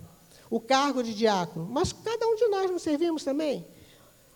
o 0.53 0.61
cargo 0.61 1.03
de 1.03 1.14
diácono, 1.14 1.66
mas 1.70 1.94
cada 1.94 2.27
um 2.27 2.37
de 2.37 2.46
nós 2.48 2.70
nos 2.70 2.83
servimos 2.83 3.25
também. 3.25 3.64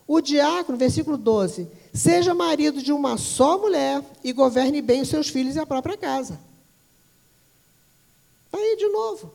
O 0.07 0.21
diácono, 0.21 0.79
versículo 0.79 1.16
12: 1.16 1.69
seja 1.92 2.35
marido 2.35 2.83
de 2.83 2.92
uma 2.92 3.16
só 3.16 3.59
mulher 3.59 4.03
e 4.23 4.33
governe 4.33 4.81
bem 4.81 5.03
os 5.03 5.09
seus 5.09 5.29
filhos 5.29 5.57
e 5.57 5.59
a 5.59 5.66
própria 5.66 5.97
casa. 5.97 6.38
Está 8.47 8.59
aí 8.59 8.77
de 8.77 8.88
novo. 8.88 9.33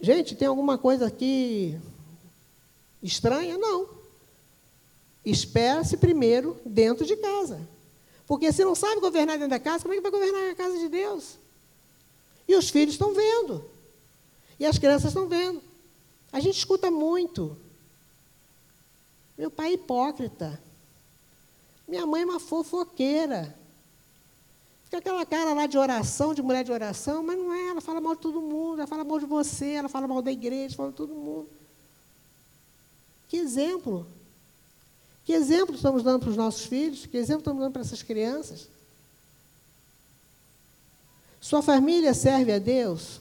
Gente, 0.00 0.36
tem 0.36 0.46
alguma 0.46 0.78
coisa 0.78 1.06
aqui 1.06 1.78
estranha? 3.02 3.56
Não. 3.56 3.88
Espera-se 5.24 5.96
primeiro 5.96 6.56
dentro 6.64 7.04
de 7.04 7.16
casa. 7.16 7.60
Porque 8.26 8.52
se 8.52 8.64
não 8.64 8.74
sabe 8.74 9.00
governar 9.00 9.36
dentro 9.36 9.50
da 9.50 9.58
casa, 9.58 9.82
como 9.82 9.94
é 9.94 9.96
que 9.96 10.02
vai 10.02 10.10
governar 10.10 10.50
a 10.50 10.54
casa 10.54 10.78
de 10.78 10.88
Deus? 10.88 11.38
E 12.46 12.54
os 12.54 12.68
filhos 12.70 12.94
estão 12.94 13.14
vendo. 13.14 13.64
E 14.60 14.66
as 14.66 14.78
crianças 14.78 15.10
estão 15.10 15.26
vendo. 15.26 15.62
A 16.30 16.40
gente 16.40 16.58
escuta 16.58 16.90
muito. 16.90 17.56
Meu 19.38 19.52
pai 19.52 19.70
é 19.70 19.72
hipócrita. 19.74 20.60
Minha 21.86 22.04
mãe 22.04 22.22
é 22.22 22.26
uma 22.26 22.40
fofoqueira. 22.40 23.56
Fica 24.84 24.98
aquela 24.98 25.24
cara 25.24 25.54
lá 25.54 25.66
de 25.66 25.78
oração, 25.78 26.34
de 26.34 26.42
mulher 26.42 26.64
de 26.64 26.72
oração, 26.72 27.22
mas 27.22 27.38
não 27.38 27.54
é, 27.54 27.68
ela 27.68 27.80
fala 27.80 28.00
mal 28.00 28.16
de 28.16 28.22
todo 28.22 28.40
mundo, 28.40 28.78
ela 28.78 28.86
fala 28.86 29.04
mal 29.04 29.20
de 29.20 29.26
você, 29.26 29.72
ela 29.72 29.88
fala 29.88 30.08
mal 30.08 30.20
da 30.20 30.32
igreja, 30.32 30.74
fala 30.74 30.90
de 30.90 30.96
todo 30.96 31.14
mundo. 31.14 31.48
Que 33.28 33.36
exemplo! 33.36 34.06
Que 35.24 35.34
exemplo 35.34 35.74
estamos 35.74 36.02
dando 36.02 36.20
para 36.20 36.30
os 36.30 36.36
nossos 36.36 36.64
filhos? 36.64 37.06
Que 37.06 37.18
exemplo 37.18 37.40
estamos 37.40 37.60
dando 37.60 37.72
para 37.72 37.82
essas 37.82 38.02
crianças? 38.02 38.66
Sua 41.38 41.62
família 41.62 42.14
serve 42.14 42.50
a 42.50 42.58
Deus? 42.58 43.20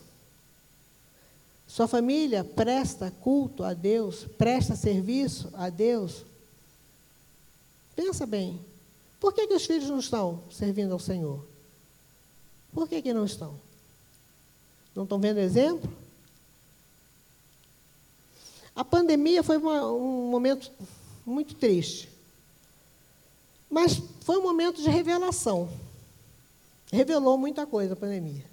Sua 1.77 1.87
família 1.87 2.43
presta 2.43 3.11
culto 3.11 3.63
a 3.63 3.71
Deus? 3.71 4.25
Presta 4.35 4.75
serviço 4.75 5.51
a 5.53 5.69
Deus? 5.69 6.25
Pensa 7.95 8.25
bem. 8.25 8.59
Por 9.19 9.31
que, 9.31 9.45
que 9.45 9.53
os 9.53 9.63
filhos 9.63 9.87
não 9.87 9.99
estão 9.99 10.41
servindo 10.49 10.91
ao 10.91 10.97
Senhor? 10.97 11.45
Por 12.73 12.89
que, 12.89 12.99
que 12.99 13.13
não 13.13 13.25
estão? 13.25 13.59
Não 14.95 15.03
estão 15.03 15.19
vendo 15.19 15.37
exemplo? 15.37 15.87
A 18.75 18.83
pandemia 18.83 19.43
foi 19.43 19.57
uma, 19.57 19.85
um 19.91 20.31
momento 20.31 20.71
muito 21.23 21.53
triste. 21.53 22.09
Mas 23.69 24.01
foi 24.21 24.39
um 24.39 24.41
momento 24.41 24.81
de 24.81 24.89
revelação. 24.89 25.69
Revelou 26.91 27.37
muita 27.37 27.67
coisa 27.67 27.93
a 27.93 27.95
pandemia. 27.95 28.45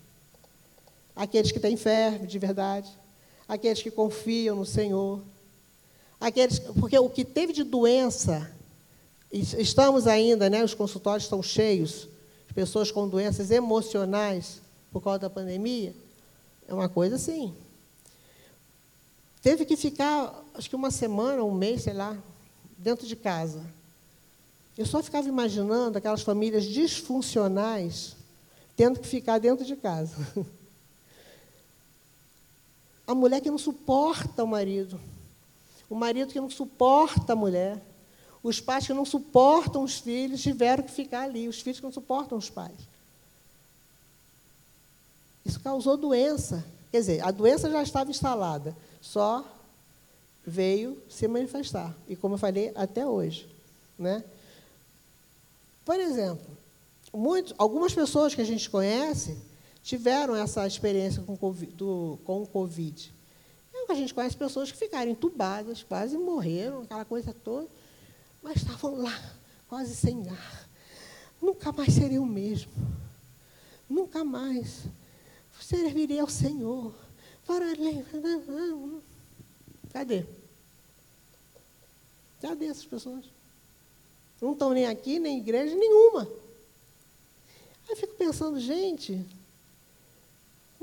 Aqueles 1.16 1.50
que 1.50 1.58
têm 1.58 1.74
fé 1.74 2.18
de 2.18 2.38
verdade, 2.38 3.02
aqueles 3.48 3.82
que 3.82 3.90
confiam 3.90 4.56
no 4.56 4.66
Senhor, 4.66 5.22
aqueles, 6.20 6.58
porque 6.58 6.98
o 6.98 7.08
que 7.08 7.24
teve 7.24 7.52
de 7.52 7.62
doença, 7.62 8.50
estamos 9.32 10.06
ainda, 10.06 10.48
né, 10.48 10.64
os 10.64 10.74
consultórios 10.74 11.24
estão 11.24 11.42
cheios, 11.42 12.08
pessoas 12.54 12.90
com 12.90 13.08
doenças 13.08 13.50
emocionais 13.50 14.60
por 14.92 15.02
causa 15.02 15.18
da 15.18 15.30
pandemia, 15.30 15.94
é 16.68 16.72
uma 16.72 16.88
coisa 16.88 17.16
assim. 17.16 17.54
Teve 19.42 19.64
que 19.64 19.76
ficar, 19.76 20.42
acho 20.54 20.70
que 20.70 20.76
uma 20.76 20.90
semana, 20.90 21.44
um 21.44 21.52
mês, 21.52 21.82
sei 21.82 21.92
lá, 21.92 22.16
dentro 22.78 23.06
de 23.06 23.14
casa. 23.14 23.60
Eu 24.76 24.86
só 24.86 25.02
ficava 25.02 25.28
imaginando 25.28 25.98
aquelas 25.98 26.22
famílias 26.22 26.64
disfuncionais 26.64 28.16
tendo 28.76 28.98
que 28.98 29.06
ficar 29.06 29.38
dentro 29.38 29.64
de 29.64 29.76
casa. 29.76 30.16
A 33.06 33.14
mulher 33.14 33.40
que 33.40 33.50
não 33.50 33.58
suporta 33.58 34.42
o 34.42 34.46
marido, 34.46 35.00
o 35.90 35.94
marido 35.94 36.32
que 36.32 36.40
não 36.40 36.50
suporta 36.50 37.34
a 37.34 37.36
mulher, 37.36 37.82
os 38.42 38.60
pais 38.60 38.86
que 38.86 38.92
não 38.92 39.04
suportam 39.04 39.82
os 39.82 39.98
filhos 39.98 40.42
tiveram 40.42 40.82
que 40.82 40.90
ficar 40.90 41.22
ali, 41.22 41.48
os 41.48 41.60
filhos 41.60 41.80
que 41.80 41.84
não 41.84 41.92
suportam 41.92 42.36
os 42.36 42.50
pais. 42.50 42.76
Isso 45.44 45.60
causou 45.60 45.96
doença. 45.96 46.64
Quer 46.90 47.00
dizer, 47.00 47.24
a 47.24 47.30
doença 47.30 47.70
já 47.70 47.82
estava 47.82 48.10
instalada, 48.10 48.76
só 49.00 49.44
veio 50.46 51.02
se 51.08 51.26
manifestar. 51.26 51.94
E 52.08 52.16
como 52.16 52.34
eu 52.34 52.38
falei, 52.38 52.72
até 52.74 53.06
hoje. 53.06 53.48
Né? 53.98 54.22
Por 55.84 55.98
exemplo, 55.98 56.46
muitos, 57.12 57.54
algumas 57.58 57.94
pessoas 57.94 58.34
que 58.34 58.40
a 58.40 58.46
gente 58.46 58.68
conhece 58.70 59.36
tiveram 59.84 60.34
essa 60.34 60.66
experiência 60.66 61.22
com, 61.22 61.36
COVID, 61.36 61.72
do, 61.72 62.18
com 62.24 62.42
o 62.42 62.46
Covid. 62.46 63.14
É 63.74 63.92
a 63.92 63.94
gente 63.94 64.14
conhece 64.14 64.34
pessoas 64.34 64.72
que 64.72 64.78
ficaram 64.78 65.10
entubadas, 65.10 65.82
quase 65.82 66.16
morreram, 66.16 66.82
aquela 66.82 67.04
coisa 67.04 67.34
toda, 67.34 67.68
mas 68.42 68.56
estavam 68.56 69.02
lá, 69.02 69.34
quase 69.68 69.94
sem 69.94 70.26
ar. 70.30 70.68
Nunca 71.40 71.70
mais 71.70 71.92
seria 71.92 72.20
o 72.20 72.26
mesmo. 72.26 72.72
Nunca 73.88 74.24
mais 74.24 74.84
serviria 75.60 76.22
ao 76.22 76.30
Senhor. 76.30 76.94
Cadê? 79.92 80.24
Cadê 82.40 82.66
essas 82.66 82.86
pessoas? 82.86 83.26
Não 84.40 84.52
estão 84.52 84.72
nem 84.72 84.86
aqui, 84.86 85.18
nem 85.18 85.36
em 85.36 85.40
igreja 85.40 85.76
nenhuma. 85.76 86.26
Aí 87.88 87.96
fico 87.96 88.14
pensando, 88.14 88.58
gente, 88.58 89.24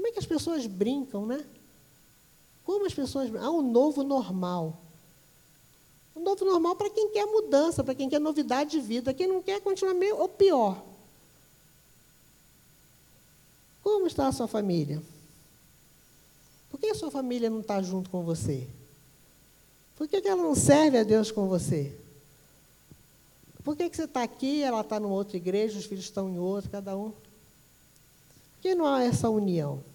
como 0.01 0.07
é 0.07 0.11
que 0.13 0.19
as 0.19 0.25
pessoas 0.25 0.65
brincam, 0.65 1.27
né? 1.27 1.45
Como 2.63 2.87
as 2.87 2.93
pessoas. 2.93 3.29
Há 3.35 3.51
um 3.51 3.61
novo 3.61 4.01
normal. 4.01 4.81
Um 6.15 6.23
novo 6.23 6.43
normal 6.43 6.75
para 6.75 6.89
quem 6.89 7.11
quer 7.11 7.27
mudança, 7.27 7.83
para 7.83 7.93
quem 7.93 8.09
quer 8.09 8.19
novidade 8.19 8.71
de 8.71 8.81
vida, 8.81 9.13
quem 9.13 9.27
não 9.27 9.43
quer 9.43 9.61
continuar 9.61 9.93
meio 9.93 10.17
ou 10.17 10.27
pior. 10.27 10.83
Como 13.83 14.07
está 14.07 14.27
a 14.27 14.31
sua 14.31 14.47
família? 14.47 15.03
Por 16.71 16.79
que 16.79 16.87
a 16.87 16.95
sua 16.95 17.11
família 17.11 17.47
não 17.47 17.59
está 17.59 17.79
junto 17.79 18.09
com 18.09 18.23
você? 18.23 18.67
Por 19.95 20.07
que, 20.07 20.19
que 20.19 20.27
ela 20.27 20.41
não 20.41 20.55
serve 20.55 20.97
a 20.97 21.03
Deus 21.03 21.31
com 21.31 21.47
você? 21.47 21.95
Por 23.63 23.77
que, 23.77 23.87
que 23.87 23.95
você 23.95 24.05
está 24.05 24.23
aqui, 24.23 24.63
ela 24.63 24.81
está 24.81 24.99
numa 24.99 25.13
outra 25.13 25.37
igreja, 25.37 25.77
os 25.77 25.85
filhos 25.85 26.05
estão 26.05 26.27
em 26.27 26.39
outra, 26.39 26.71
cada 26.71 26.97
um? 26.97 27.11
Por 27.11 28.61
que 28.63 28.73
não 28.73 28.87
há 28.87 29.03
essa 29.03 29.29
união? 29.29 29.90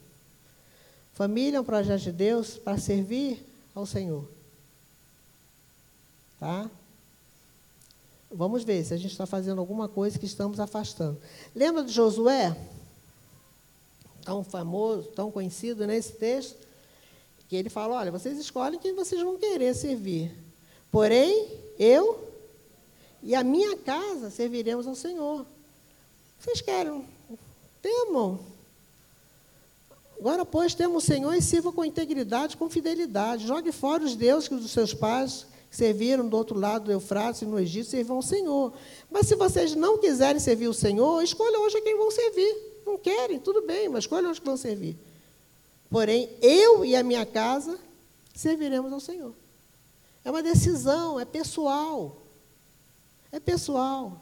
Família 1.16 1.56
é 1.56 1.60
um 1.62 1.64
projeto 1.64 2.02
de 2.02 2.12
Deus 2.12 2.58
para 2.58 2.76
servir 2.76 3.42
ao 3.74 3.86
Senhor. 3.86 4.28
Tá? 6.38 6.70
Vamos 8.30 8.64
ver 8.64 8.84
se 8.84 8.92
a 8.92 8.98
gente 8.98 9.12
está 9.12 9.24
fazendo 9.24 9.58
alguma 9.58 9.88
coisa 9.88 10.18
que 10.18 10.26
estamos 10.26 10.60
afastando. 10.60 11.18
Lembra 11.54 11.82
de 11.84 11.90
Josué? 11.90 12.54
Tão 14.26 14.44
famoso, 14.44 15.08
tão 15.08 15.30
conhecido 15.30 15.86
nesse 15.86 16.12
texto? 16.12 16.58
Que 17.48 17.56
ele 17.56 17.70
fala: 17.70 17.94
olha, 17.94 18.12
vocês 18.12 18.38
escolhem 18.38 18.78
quem 18.78 18.94
vocês 18.94 19.22
vão 19.22 19.38
querer 19.38 19.74
servir. 19.74 20.36
Porém, 20.90 21.48
eu 21.78 22.30
e 23.22 23.34
a 23.34 23.42
minha 23.42 23.74
casa 23.78 24.28
serviremos 24.28 24.86
ao 24.86 24.94
Senhor. 24.94 25.46
Vocês 26.38 26.60
querem? 26.60 27.08
Temam. 27.80 28.55
Agora, 30.18 30.44
pois, 30.44 30.74
temos 30.74 31.04
o 31.04 31.06
Senhor 31.06 31.34
e 31.34 31.42
sirva 31.42 31.72
com 31.72 31.84
integridade, 31.84 32.56
com 32.56 32.70
fidelidade. 32.70 33.46
Jogue 33.46 33.70
fora 33.70 34.02
os 34.02 34.16
deuses 34.16 34.48
dos 34.48 34.70
seus 34.70 34.94
pais, 34.94 35.46
que 35.70 35.76
serviram 35.76 36.26
do 36.26 36.36
outro 36.36 36.58
lado 36.58 36.86
do 36.86 36.92
Eufrates 36.92 37.42
e 37.42 37.44
no 37.46 37.58
Egito, 37.58 37.90
servam 37.90 38.16
ao 38.16 38.22
Senhor. 38.22 38.72
Mas 39.10 39.26
se 39.26 39.34
vocês 39.34 39.74
não 39.74 39.98
quiserem 39.98 40.40
servir 40.40 40.68
o 40.68 40.74
Senhor, 40.74 41.22
escolham 41.22 41.62
hoje 41.62 41.76
a 41.76 41.82
quem 41.82 41.96
vão 41.96 42.10
servir. 42.10 42.56
Não 42.86 42.96
querem, 42.96 43.38
tudo 43.38 43.62
bem, 43.62 43.88
mas 43.88 44.04
escolham 44.04 44.30
hoje 44.30 44.40
que 44.40 44.46
vão 44.46 44.56
servir. 44.56 44.96
Porém, 45.90 46.30
eu 46.40 46.84
e 46.84 46.96
a 46.96 47.02
minha 47.02 47.26
casa 47.26 47.78
serviremos 48.34 48.92
ao 48.92 49.00
Senhor. 49.00 49.34
É 50.24 50.30
uma 50.30 50.42
decisão, 50.42 51.20
é 51.20 51.24
pessoal. 51.24 52.22
É 53.30 53.38
pessoal. 53.38 54.20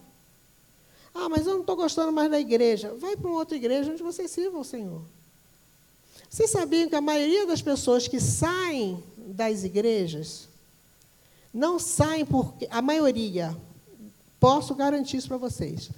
Ah, 1.15 1.29
mas 1.29 1.47
eu 1.47 1.55
não 1.55 1.61
estou 1.61 1.77
gostando 1.77 2.11
mais 2.11 2.31
da 2.31 2.41
igreja. 2.41 2.93
Vai 2.95 3.17
para 3.17 3.29
uma 3.29 3.39
outra 3.39 3.57
igreja 3.57 3.93
onde 3.93 4.03
você 4.03 4.27
sirva 4.27 4.59
ao 4.59 4.65
Senhor. 4.65 5.03
Vocês 6.29 6.51
sabiam 6.51 6.89
que 6.89 6.97
a 6.97 7.01
maioria 7.01 7.47
das 7.47 7.63
pessoas 7.63 8.09
que 8.09 8.21
saem 8.21 9.03
das 9.17 9.65
igrejas 9.65 10.49
não 11.53 11.79
saem 11.79 12.27
porque. 12.27 12.67
A 12.71 12.83
maioria, 12.83 13.57
posso 14.41 14.75
garantir 14.75 15.19
isso 15.19 15.29
para 15.29 15.37
vocês. 15.37 15.91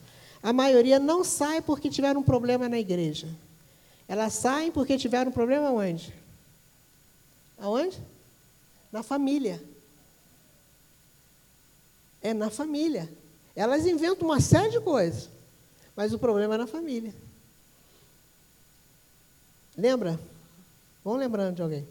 A 0.43 0.53
maioria 0.53 0.99
não 1.01 1.25
sai 1.25 1.63
porque 1.63 1.89
tiveram 1.89 2.21
um 2.21 2.23
problema 2.23 2.69
na 2.69 2.79
igreja. 2.79 3.27
Elas 4.07 4.35
saem 4.35 4.71
porque 4.71 4.99
tiveram 4.99 5.31
um 5.31 5.35
problema 5.35 5.71
onde? 5.71 6.13
Aonde? 7.59 7.99
Na 8.93 9.03
família. 9.03 9.63
É 12.23 12.35
na 12.35 12.51
família. 12.51 13.11
Elas 13.55 13.87
inventam 13.87 14.29
uma 14.29 14.41
série 14.41 14.71
de 14.71 14.81
coisas, 14.81 15.31
mas 15.97 16.13
o 16.13 16.19
problema 16.19 16.57
é 16.57 16.59
na 16.59 16.67
família. 16.67 17.15
Lembra? 19.77 20.19
Vão 21.05 21.17
lembrando 21.17 21.57
de 21.57 21.63
alguém. 21.63 21.87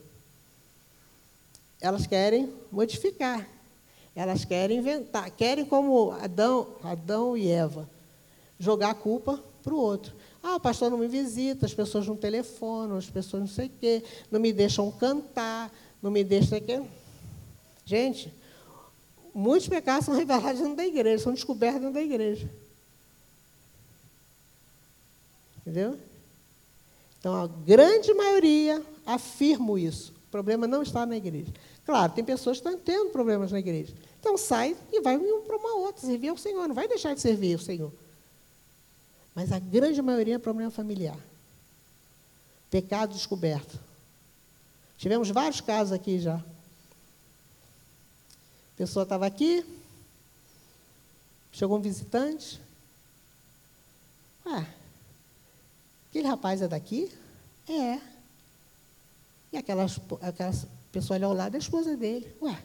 Elas 1.79 2.07
querem 2.07 2.51
modificar. 2.71 3.47
Elas 4.15 4.45
querem 4.45 4.77
inventar, 4.77 5.29
querem 5.29 5.65
como 5.65 6.11
Adão, 6.11 6.67
Adão 6.81 7.35
e 7.35 7.49
Eva, 7.49 7.89
jogar 8.57 8.91
a 8.91 8.95
culpa 8.95 9.43
para 9.61 9.73
o 9.73 9.77
outro. 9.77 10.13
Ah, 10.41 10.55
o 10.55 10.59
pastor 10.59 10.89
não 10.89 10.97
me 10.97 11.07
visita, 11.07 11.65
as 11.65 11.73
pessoas 11.73 12.07
não 12.07 12.15
telefonam, 12.15 12.95
as 12.95 13.09
pessoas 13.09 13.41
não 13.41 13.47
sei 13.47 13.65
o 13.65 13.71
quê, 13.77 14.03
não 14.31 14.39
me 14.39 14.53
deixam 14.53 14.89
cantar, 14.89 15.69
não 16.01 16.09
me 16.09 16.23
deixam 16.23 16.61
quê. 16.61 16.81
Gente, 17.85 18.33
muitos 19.33 19.67
pecados 19.67 20.05
são 20.05 20.15
revelados 20.17 20.61
dentro 20.61 20.77
da 20.77 20.85
igreja, 20.85 21.23
são 21.23 21.33
descobertos 21.33 21.81
dentro 21.81 21.95
da 21.95 22.01
igreja. 22.01 22.49
Entendeu? 25.59 25.99
Então, 27.25 27.35
a 27.41 27.47
grande 27.47 28.13
maioria 28.13 28.85
afirma 29.03 29.79
isso. 29.79 30.13
O 30.27 30.29
problema 30.29 30.67
não 30.67 30.83
está 30.83 31.07
na 31.07 31.17
igreja. 31.17 31.51
Claro, 31.83 32.13
tem 32.13 32.23
pessoas 32.23 32.61
que 32.61 32.67
estão 32.67 32.79
tendo 32.79 33.09
problemas 33.09 33.51
na 33.51 33.57
igreja. 33.57 33.95
Então 34.19 34.37
sai 34.37 34.77
e 34.93 35.01
vai 35.01 35.17
para 35.17 35.57
uma 35.57 35.73
outra, 35.77 36.05
servir 36.05 36.27
ao 36.27 36.37
Senhor. 36.37 36.67
Não 36.67 36.75
vai 36.75 36.87
deixar 36.87 37.15
de 37.15 37.21
servir 37.21 37.53
ao 37.53 37.59
Senhor. 37.59 37.91
Mas 39.33 39.51
a 39.51 39.57
grande 39.57 39.99
maioria 40.03 40.35
é 40.35 40.37
problema 40.37 40.69
familiar. 40.69 41.17
Pecado 42.69 43.15
descoberto. 43.15 43.79
Tivemos 44.95 45.31
vários 45.31 45.61
casos 45.61 45.93
aqui 45.93 46.19
já. 46.19 46.35
A 46.35 46.43
pessoa 48.77 49.01
estava 49.01 49.25
aqui, 49.25 49.65
chegou 51.51 51.75
um 51.75 51.81
visitante. 51.81 52.61
Ué, 54.45 54.74
aquele 56.15 56.29
rapaz 56.29 56.61
é 56.61 56.67
daqui? 56.67 57.11
É. 57.67 57.99
E 59.51 59.57
aquela, 59.57 59.85
aquela 60.21 60.53
pessoa 60.89 61.17
ali 61.17 61.25
ao 61.25 61.33
lado 61.33 61.55
é 61.55 61.57
a 61.57 61.59
esposa 61.59 61.97
dele. 61.97 62.33
Ué, 62.41 62.57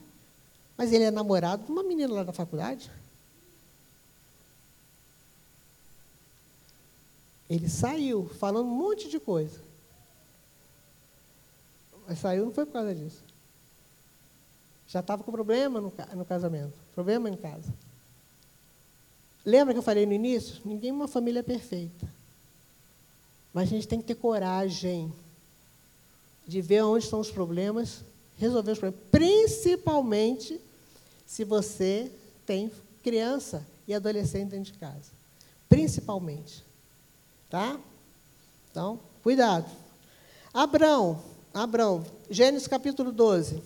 mas 0.76 0.92
ele 0.92 1.02
é 1.02 1.10
namorado 1.10 1.64
de 1.64 1.72
uma 1.72 1.82
menina 1.82 2.14
lá 2.14 2.22
da 2.22 2.32
faculdade? 2.32 2.88
Ele 7.48 7.68
saiu 7.68 8.28
falando 8.38 8.68
um 8.68 8.76
monte 8.76 9.08
de 9.08 9.18
coisa. 9.18 9.60
Mas 12.06 12.20
saiu 12.20 12.44
não 12.44 12.52
foi 12.52 12.64
por 12.64 12.74
causa 12.74 12.94
disso. 12.94 13.24
Já 14.86 15.00
estava 15.00 15.24
com 15.24 15.32
problema 15.32 15.80
no, 15.80 15.92
no 16.14 16.24
casamento, 16.24 16.74
problema 16.94 17.28
em 17.28 17.36
casa. 17.36 17.74
Lembra 19.44 19.74
que 19.74 19.78
eu 19.78 19.82
falei 19.82 20.06
no 20.06 20.12
início? 20.12 20.60
Ninguém 20.64 20.90
é 20.90 20.92
uma 20.92 21.08
família 21.08 21.42
perfeita. 21.42 22.19
Mas 23.52 23.68
a 23.68 23.70
gente 23.70 23.88
tem 23.88 24.00
que 24.00 24.06
ter 24.06 24.14
coragem 24.14 25.12
de 26.46 26.60
ver 26.60 26.82
onde 26.82 27.04
estão 27.04 27.20
os 27.20 27.30
problemas, 27.30 28.04
resolver 28.36 28.72
os 28.72 28.78
problemas, 28.78 29.06
principalmente 29.10 30.60
se 31.26 31.44
você 31.44 32.10
tem 32.46 32.70
criança 33.02 33.66
e 33.86 33.94
adolescente 33.94 34.50
dentro 34.50 34.72
de 34.72 34.78
casa. 34.78 35.10
Principalmente. 35.68 36.64
Tá? 37.48 37.78
Então, 38.70 38.98
cuidado. 39.22 39.70
Abrão, 40.52 41.22
Abrão, 41.54 42.04
Gênesis 42.28 42.68
capítulo 42.68 43.12
12. 43.12 43.62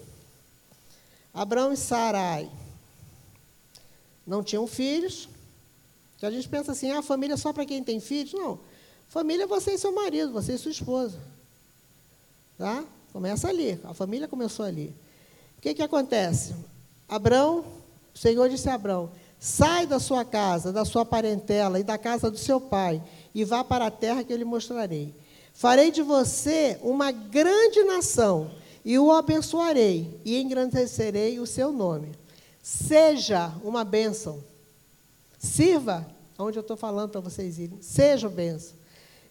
Abrão 1.33 1.73
e 1.73 1.77
Sarai 1.77 2.51
não 4.27 4.43
tinham 4.43 4.67
filhos. 4.67 5.29
Que 6.19 6.27
a 6.27 6.31
gente 6.31 6.49
pensa 6.49 6.73
assim, 6.73 6.91
ah, 6.91 7.03
família 7.03 7.35
é 7.35 7.37
só 7.37 7.53
para 7.53 7.67
quem 7.67 7.83
tem 7.83 8.01
filhos. 8.01 8.33
Não. 8.33 8.59
Família 9.15 9.45
é 9.45 9.47
você 9.47 9.75
e 9.75 9.79
seu 9.79 9.93
marido, 9.93 10.33
você 10.33 10.55
e 10.55 10.59
sua 10.59 10.73
esposa. 10.73 11.21
Tá? 12.59 12.83
Começa 13.13 13.47
ali, 13.47 13.79
a 13.85 13.95
família 13.95 14.27
começou 14.27 14.67
ali. 14.67 14.93
O 15.57 15.61
que, 15.61 15.73
que 15.73 15.83
acontece? 15.85 16.53
Abrão, 17.09 17.65
o 18.13 18.19
Senhor 18.19 18.49
disse 18.49 18.69
a 18.69 18.75
Abrão: 18.75 19.13
sai 19.39 19.87
da 19.87 20.01
sua 20.01 20.25
casa, 20.25 20.73
da 20.73 20.85
sua 20.85 21.05
parentela 21.05 21.79
e 21.79 21.85
da 21.85 21.97
casa 21.97 22.29
do 22.29 22.37
seu 22.37 22.61
pai, 22.61 23.01
e 23.33 23.45
vá 23.45 23.63
para 23.63 23.87
a 23.87 23.91
terra 23.91 24.25
que 24.25 24.33
eu 24.33 24.37
lhe 24.37 24.45
mostrarei. 24.45 25.15
Farei 25.53 25.93
de 25.93 26.03
você 26.03 26.77
uma 26.83 27.13
grande 27.13 27.85
nação, 27.85 28.51
e 28.85 28.99
o 28.99 29.13
abençoarei, 29.13 30.21
e 30.25 30.41
engrandecerei 30.41 31.39
o 31.39 31.47
seu 31.47 31.71
nome. 31.71 32.11
Seja 32.61 33.53
uma 33.63 33.85
bênção. 33.85 34.43
Sirva, 35.39 36.05
onde 36.37 36.59
eu 36.59 36.63
estou 36.63 36.77
falando 36.77 37.11
para 37.11 37.21
vocês 37.21 37.61
irem. 37.61 37.81
Seja 37.81 38.29
bênção. 38.29 38.83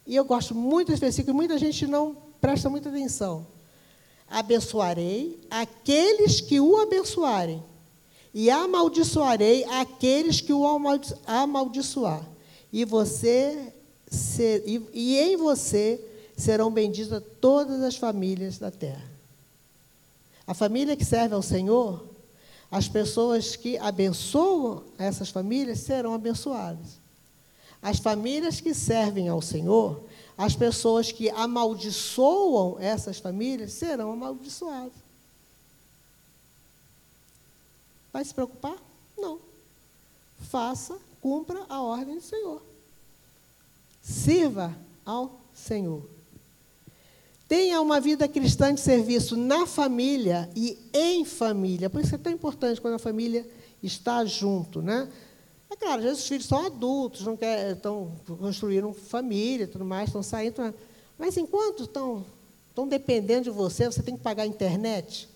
E 0.05 0.15
eu 0.15 0.25
gosto 0.25 0.53
muito 0.53 0.89
desse 0.89 1.01
versículo, 1.01 1.35
muita 1.35 1.57
gente 1.57 1.87
não 1.87 2.15
presta 2.41 2.69
muita 2.69 2.89
atenção. 2.89 3.47
Abençoarei 4.29 5.39
aqueles 5.49 6.41
que 6.41 6.59
o 6.59 6.77
abençoarem, 6.77 7.63
e 8.33 8.49
amaldiçoarei 8.49 9.63
aqueles 9.65 10.41
que 10.41 10.51
o 10.51 10.65
amaldiçoar. 11.25 12.27
E 12.71 12.83
você 12.83 13.73
ser, 14.07 14.63
e, 14.65 14.81
e 14.91 15.17
em 15.19 15.37
você 15.37 16.03
serão 16.35 16.71
benditas 16.71 17.21
todas 17.39 17.81
as 17.81 17.95
famílias 17.95 18.57
da 18.57 18.71
terra. 18.71 19.11
A 20.45 20.53
família 20.53 20.97
que 20.97 21.05
serve 21.05 21.35
ao 21.35 21.41
Senhor, 21.41 22.03
as 22.69 22.89
pessoas 22.89 23.55
que 23.55 23.77
abençoam 23.77 24.83
essas 24.97 25.29
famílias 25.29 25.79
serão 25.79 26.13
abençoadas. 26.13 27.02
As 27.83 27.99
famílias 27.99 28.61
que 28.61 28.73
servem 28.73 29.27
ao 29.27 29.41
Senhor, 29.41 30.01
as 30.37 30.55
pessoas 30.55 31.11
que 31.11 31.29
amaldiçoam 31.29 32.79
essas 32.79 33.19
famílias 33.19 33.73
serão 33.73 34.13
amaldiçoadas. 34.13 34.93
Vai 38.13 38.23
se 38.23 38.33
preocupar? 38.33 38.77
Não. 39.17 39.37
Faça, 40.49 40.97
cumpra 41.19 41.65
a 41.67 41.81
ordem 41.81 42.15
do 42.15 42.21
Senhor. 42.21 42.63
Sirva 44.01 44.73
ao 45.05 45.41
Senhor. 45.53 46.07
Tenha 47.49 47.81
uma 47.81 47.99
vida 47.99 48.27
cristã 48.27 48.73
de 48.73 48.79
serviço 48.79 49.35
na 49.35 49.65
família 49.65 50.49
e 50.55 50.77
em 50.93 51.25
família. 51.25 51.89
Por 51.89 52.01
isso 52.01 52.15
é 52.15 52.17
tão 52.17 52.31
importante 52.31 52.79
quando 52.79 52.93
a 52.93 52.99
família 52.99 53.45
está 53.81 54.23
junto, 54.23 54.81
né? 54.81 55.11
É 55.73 55.75
claro, 55.75 55.97
às 55.97 56.03
vezes 56.03 56.19
os 56.19 56.27
filhos 56.27 56.45
são 56.45 56.63
adultos, 56.63 57.25
não 57.25 57.35
quer, 57.35 57.71
estão 57.71 58.11
construindo 58.39 58.93
família, 58.93 59.67
tudo 59.67 59.83
mais, 59.83 60.07
estão 60.07 60.21
saindo. 60.21 60.71
Mas 61.17 61.35
enquanto 61.35 61.83
estão, 61.83 62.23
estão 62.69 62.87
dependendo 62.87 63.45
de 63.45 63.49
você, 63.49 63.87
você 63.87 64.03
tem 64.03 64.15
que 64.15 64.21
pagar 64.21 64.43
a 64.43 64.45
internet, 64.45 65.27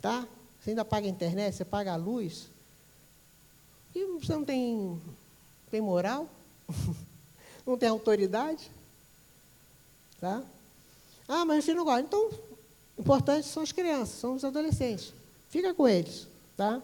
tá? 0.00 0.26
Você 0.58 0.70
ainda 0.70 0.86
paga 0.86 1.06
a 1.06 1.10
internet, 1.10 1.54
você 1.54 1.66
paga 1.66 1.92
a 1.92 1.96
luz. 1.96 2.48
E 3.94 4.06
você 4.18 4.32
não 4.32 4.42
tem, 4.42 4.98
tem 5.70 5.82
moral, 5.82 6.26
não 7.66 7.76
tem 7.76 7.90
autoridade, 7.90 8.70
tá? 10.18 10.42
Ah, 11.28 11.44
mas 11.44 11.58
o 11.58 11.62
filho 11.62 11.76
não 11.76 11.84
gosta. 11.84 12.00
Então, 12.00 12.30
importante 12.98 13.46
são 13.46 13.62
as 13.62 13.72
crianças, 13.72 14.18
são 14.18 14.32
os 14.32 14.44
adolescentes. 14.44 15.12
Fica 15.50 15.74
com 15.74 15.86
eles, 15.86 16.26
tá? 16.56 16.80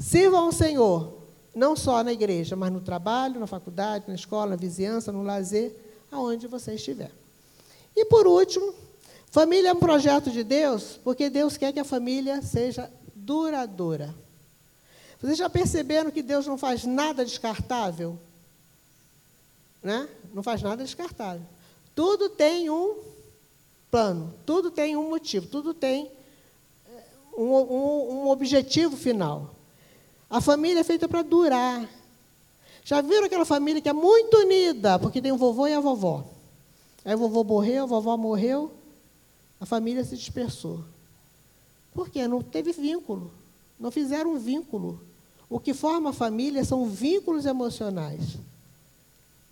Sirvam 0.00 0.46
ao 0.46 0.52
Senhor 0.52 1.19
não 1.54 1.74
só 1.74 2.02
na 2.02 2.12
igreja, 2.12 2.54
mas 2.54 2.72
no 2.72 2.80
trabalho, 2.80 3.40
na 3.40 3.46
faculdade, 3.46 4.04
na 4.08 4.14
escola, 4.14 4.50
na 4.50 4.56
vizinhança, 4.56 5.12
no 5.12 5.22
lazer, 5.22 5.74
aonde 6.10 6.46
você 6.46 6.74
estiver. 6.74 7.10
E 7.96 8.04
por 8.04 8.26
último, 8.26 8.74
família 9.30 9.70
é 9.70 9.72
um 9.72 9.78
projeto 9.78 10.30
de 10.30 10.44
Deus, 10.44 10.98
porque 11.02 11.28
Deus 11.28 11.56
quer 11.56 11.72
que 11.72 11.80
a 11.80 11.84
família 11.84 12.40
seja 12.42 12.90
duradoura. 13.14 14.14
Vocês 15.20 15.36
já 15.36 15.50
perceberam 15.50 16.10
que 16.10 16.22
Deus 16.22 16.46
não 16.46 16.56
faz 16.56 16.84
nada 16.84 17.24
descartável? 17.24 18.18
Né? 19.82 20.08
Não 20.32 20.42
faz 20.42 20.62
nada 20.62 20.82
descartável. 20.82 21.46
Tudo 21.94 22.30
tem 22.30 22.70
um 22.70 22.96
plano, 23.90 24.32
tudo 24.46 24.70
tem 24.70 24.96
um 24.96 25.10
motivo, 25.10 25.46
tudo 25.46 25.74
tem 25.74 26.10
eh, 26.86 27.04
um, 27.36 27.52
um, 27.52 28.22
um 28.22 28.28
objetivo 28.30 28.96
final. 28.96 29.54
A 30.30 30.40
família 30.40 30.80
é 30.80 30.84
feita 30.84 31.08
para 31.08 31.22
durar. 31.22 31.88
Já 32.84 33.00
viram 33.00 33.24
aquela 33.24 33.44
família 33.44 33.82
que 33.82 33.88
é 33.88 33.92
muito 33.92 34.36
unida, 34.38 34.98
porque 34.98 35.20
tem 35.20 35.32
o 35.32 35.36
vovô 35.36 35.66
e 35.66 35.74
a 35.74 35.80
vovó. 35.80 36.24
Aí 37.04 37.14
o 37.14 37.18
vovô 37.18 37.42
morreu, 37.42 37.82
a 37.82 37.86
vovó 37.86 38.16
morreu, 38.16 38.70
a 39.60 39.66
família 39.66 40.04
se 40.04 40.16
dispersou. 40.16 40.84
Por 41.92 42.08
quê? 42.08 42.28
Não 42.28 42.42
teve 42.42 42.72
vínculo. 42.72 43.32
Não 43.78 43.90
fizeram 43.90 44.34
um 44.34 44.38
vínculo. 44.38 45.00
O 45.48 45.58
que 45.58 45.74
forma 45.74 46.10
a 46.10 46.12
família 46.12 46.64
são 46.64 46.86
vínculos 46.86 47.44
emocionais. 47.44 48.38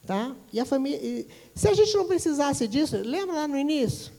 Tá? 0.06 0.34
E 0.52 0.60
a 0.60 0.64
família. 0.64 1.26
Se 1.54 1.68
a 1.68 1.74
gente 1.74 1.94
não 1.96 2.06
precisasse 2.06 2.68
disso, 2.68 2.96
lembra 2.96 3.34
lá 3.34 3.48
no 3.48 3.58
início? 3.58 4.12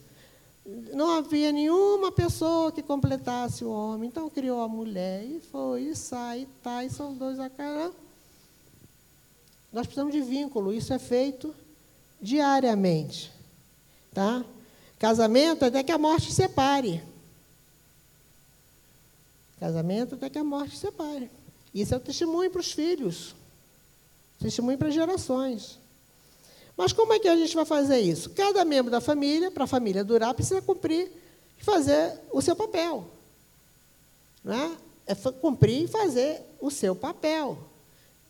Não 0.93 1.11
havia 1.11 1.51
nenhuma 1.51 2.11
pessoa 2.11 2.71
que 2.71 2.81
completasse 2.81 3.63
o 3.63 3.71
homem. 3.71 4.09
Então 4.09 4.29
criou 4.29 4.61
a 4.61 4.67
mulher 4.67 5.23
e 5.23 5.39
foi, 5.39 5.83
e 5.83 5.95
sai, 5.95 6.41
e 6.41 6.45
tá, 6.63 6.83
e 6.83 6.89
são 6.89 7.13
dois 7.13 7.39
a 7.39 7.49
cara. 7.49 7.91
Nós 9.71 9.85
precisamos 9.85 10.13
de 10.13 10.21
vínculo, 10.21 10.73
isso 10.73 10.93
é 10.93 10.99
feito 10.99 11.55
diariamente. 12.21 13.31
Tá? 14.13 14.43
Casamento 14.97 15.65
até 15.65 15.83
que 15.83 15.91
a 15.91 15.97
morte 15.97 16.31
separe. 16.31 17.03
Casamento 19.59 20.15
até 20.15 20.29
que 20.29 20.37
a 20.37 20.43
morte 20.43 20.77
separe. 20.77 21.29
Isso 21.73 21.93
é 21.93 21.97
o 21.97 22.01
testemunho 22.01 22.49
para 22.51 22.61
os 22.61 22.71
filhos. 22.71 23.35
Testemunho 24.39 24.77
para 24.77 24.87
as 24.87 24.93
gerações. 24.93 25.78
Mas 26.79 26.93
como 26.93 27.11
é 27.11 27.19
que 27.19 27.27
a 27.27 27.35
gente 27.35 27.53
vai 27.53 27.65
fazer 27.65 27.99
isso? 27.99 28.29
Cada 28.29 28.63
membro 28.63 28.89
da 28.89 29.01
família, 29.01 29.51
para 29.51 29.65
a 29.65 29.67
família 29.67 30.01
durar, 30.01 30.33
precisa 30.33 30.61
cumprir 30.61 31.11
e 31.59 31.61
fazer 31.61 32.17
o 32.31 32.41
seu 32.41 32.55
papel. 32.55 33.05
Né? 34.41 34.77
É 35.05 35.13
cumprir 35.13 35.83
e 35.83 35.87
fazer 35.89 36.41
o 36.57 36.71
seu 36.71 36.95
papel. 36.95 37.57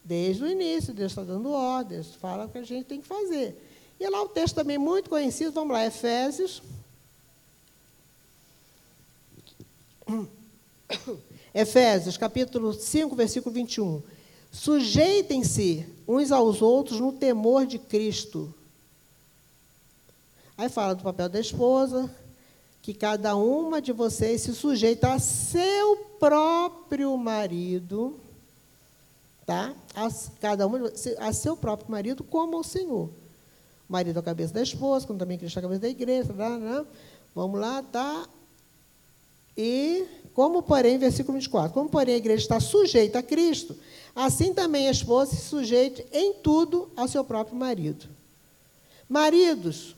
Desde 0.04 0.44
o 0.44 0.48
início, 0.48 0.96
Deus 0.96 1.12
está 1.12 1.22
dando 1.22 1.52
ordens, 1.52 2.16
fala 2.16 2.46
o 2.46 2.50
que 2.50 2.58
a 2.58 2.64
gente 2.64 2.88
tem 2.88 3.00
que 3.00 3.08
fazer. 3.08 3.56
E 4.00 4.10
lá 4.10 4.20
o 4.24 4.30
texto 4.30 4.56
também 4.56 4.80
muito 4.80 5.12
conhecido, 5.12 5.52
vamos 5.52 5.74
lá, 5.74 5.86
Efésios. 5.86 6.64
Efésios, 11.54 12.18
capítulo 12.18 12.74
5, 12.74 13.16
versículo 13.16 13.54
21. 13.54 14.02
Sujeitem-se 14.52 15.86
uns 16.08 16.32
aos 16.32 16.62
outros 16.62 17.00
no 17.00 17.12
temor 17.12 17.66
de 17.66 17.78
Cristo. 17.78 18.54
Aí 20.58 20.68
fala 20.68 20.96
do 20.96 21.04
papel 21.04 21.30
da 21.30 21.40
esposa, 21.40 22.14
que 22.82 22.94
cada 22.94 23.36
uma 23.36 23.82
de 23.82 23.94
vocês 23.94 24.42
se 24.42 24.54
sujeita 24.54 25.14
a 25.14 25.20
seu 25.20 25.96
próprio 26.20 27.16
marido, 27.18 28.20
tá? 29.46 29.74
A, 29.96 30.10
cada 30.42 30.68
uma 30.68 30.92
a 31.20 31.34
seu 31.34 31.56
próprio 31.56 31.92
marido 31.92 32.24
como 32.24 32.58
ao 32.58 32.64
Senhor. 32.64 33.10
O 33.90 33.92
marido 33.92 34.18
é 34.18 34.20
a 34.20 34.24
cabeça 34.24 34.54
da 34.54 34.62
esposa, 34.62 35.08
como 35.08 35.18
também 35.18 35.38
Cristo 35.38 35.58
a 35.58 35.62
cabeça 35.62 35.82
da 35.82 35.90
igreja, 35.90 36.34
tá, 36.34 36.60
tá? 36.60 36.86
Vamos 37.34 37.60
lá, 37.60 37.82
tá? 37.84 38.28
E 39.56 40.06
como, 40.34 40.62
porém, 40.62 40.98
versículo 40.98 41.38
24, 41.38 41.74
como, 41.74 41.90
porém, 41.90 42.16
a 42.16 42.18
igreja 42.18 42.44
está 42.44 42.60
sujeita 42.60 43.20
a 43.20 43.24
Cristo, 43.24 43.76
assim 44.20 44.54
também 44.54 44.90
a 44.90 44.92
esposa 44.92 45.32
se 45.34 45.44
sujeite 45.44 46.06
em 46.12 46.34
tudo 46.34 46.92
ao 46.94 47.08
seu 47.08 47.24
próprio 47.24 47.56
marido. 47.56 48.06
Maridos, 49.08 49.96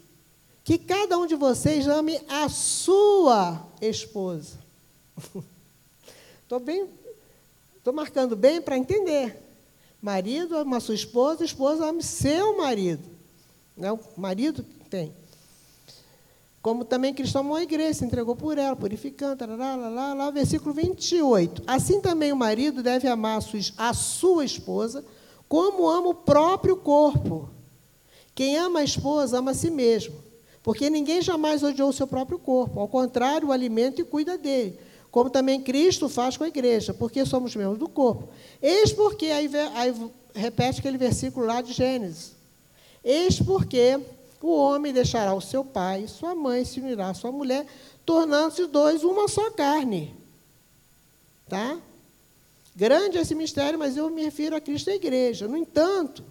que 0.63 0.77
cada 0.77 1.17
um 1.17 1.25
de 1.25 1.35
vocês 1.35 1.87
ame 1.87 2.21
a 2.29 2.47
sua 2.47 3.67
esposa. 3.81 4.59
Estou 6.45 7.91
marcando 7.91 8.35
bem 8.35 8.61
para 8.61 8.77
entender. 8.77 9.41
Marido 9.99 10.55
ama 10.55 10.77
a 10.77 10.81
sua 10.81 10.93
esposa, 10.93 11.43
esposa 11.43 11.87
ame 11.87 12.03
seu 12.03 12.55
marido. 12.55 13.09
Não, 13.75 13.99
o 14.15 14.21
marido 14.21 14.63
tem. 14.87 15.11
Como 16.61 16.85
também 16.85 17.13
Cristo 17.13 17.39
amou 17.39 17.55
a 17.55 17.63
igreja, 17.63 17.95
se 17.95 18.05
entregou 18.05 18.35
por 18.35 18.57
ela, 18.57 18.75
purificando, 18.75 19.43
lá, 19.57 19.75
lá, 19.75 20.13
lá, 20.13 20.29
versículo 20.29 20.73
28. 20.73 21.63
Assim 21.65 21.99
também 21.99 22.31
o 22.31 22.35
marido 22.35 22.83
deve 22.83 23.07
amar 23.07 23.39
a 23.39 23.41
sua, 23.41 23.59
a 23.77 23.93
sua 23.93 24.45
esposa, 24.45 25.03
como 25.49 25.89
ama 25.89 26.09
o 26.09 26.13
próprio 26.13 26.75
corpo. 26.75 27.49
Quem 28.35 28.57
ama 28.57 28.81
a 28.81 28.83
esposa 28.83 29.39
ama 29.39 29.51
a 29.51 29.53
si 29.55 29.71
mesmo, 29.71 30.15
porque 30.61 30.89
ninguém 30.89 31.21
jamais 31.21 31.63
odiou 31.63 31.89
o 31.89 31.93
seu 31.93 32.05
próprio 32.05 32.37
corpo, 32.37 32.79
ao 32.79 32.87
contrário, 32.87 33.47
o 33.47 33.51
alimenta 33.51 33.99
e 33.99 34.05
cuida 34.05 34.37
dele, 34.37 34.77
como 35.09 35.31
também 35.31 35.59
Cristo 35.61 36.07
faz 36.07 36.37
com 36.37 36.43
a 36.43 36.47
igreja, 36.47 36.93
porque 36.93 37.25
somos 37.25 37.55
membros 37.55 37.79
do 37.79 37.89
corpo. 37.89 38.29
Eis 38.61 38.93
porque, 38.93 39.25
aí, 39.25 39.49
aí 39.75 39.93
repete 40.33 40.79
aquele 40.79 40.97
versículo 40.97 41.45
lá 41.45 41.61
de 41.61 41.73
Gênesis. 41.73 42.35
Eis 43.03 43.41
porque 43.41 43.99
o 44.47 44.55
homem 44.55 44.91
deixará 44.91 45.33
o 45.33 45.41
seu 45.41 45.63
pai, 45.63 46.07
sua 46.07 46.33
mãe 46.33 46.65
se 46.65 46.79
unirá 46.79 47.09
à 47.09 47.13
sua 47.13 47.31
mulher, 47.31 47.65
tornando-se 48.05 48.65
dois 48.65 49.03
uma 49.03 49.27
só 49.27 49.51
carne. 49.51 50.15
Tá? 51.47 51.79
Grande 52.75 53.17
esse 53.17 53.35
mistério, 53.35 53.77
mas 53.77 53.97
eu 53.97 54.09
me 54.09 54.23
refiro 54.23 54.55
a 54.55 54.61
Cristo 54.61 54.89
e 54.89 54.93
a 54.93 54.95
igreja. 54.95 55.47
No 55.47 55.57
entanto, 55.57 56.23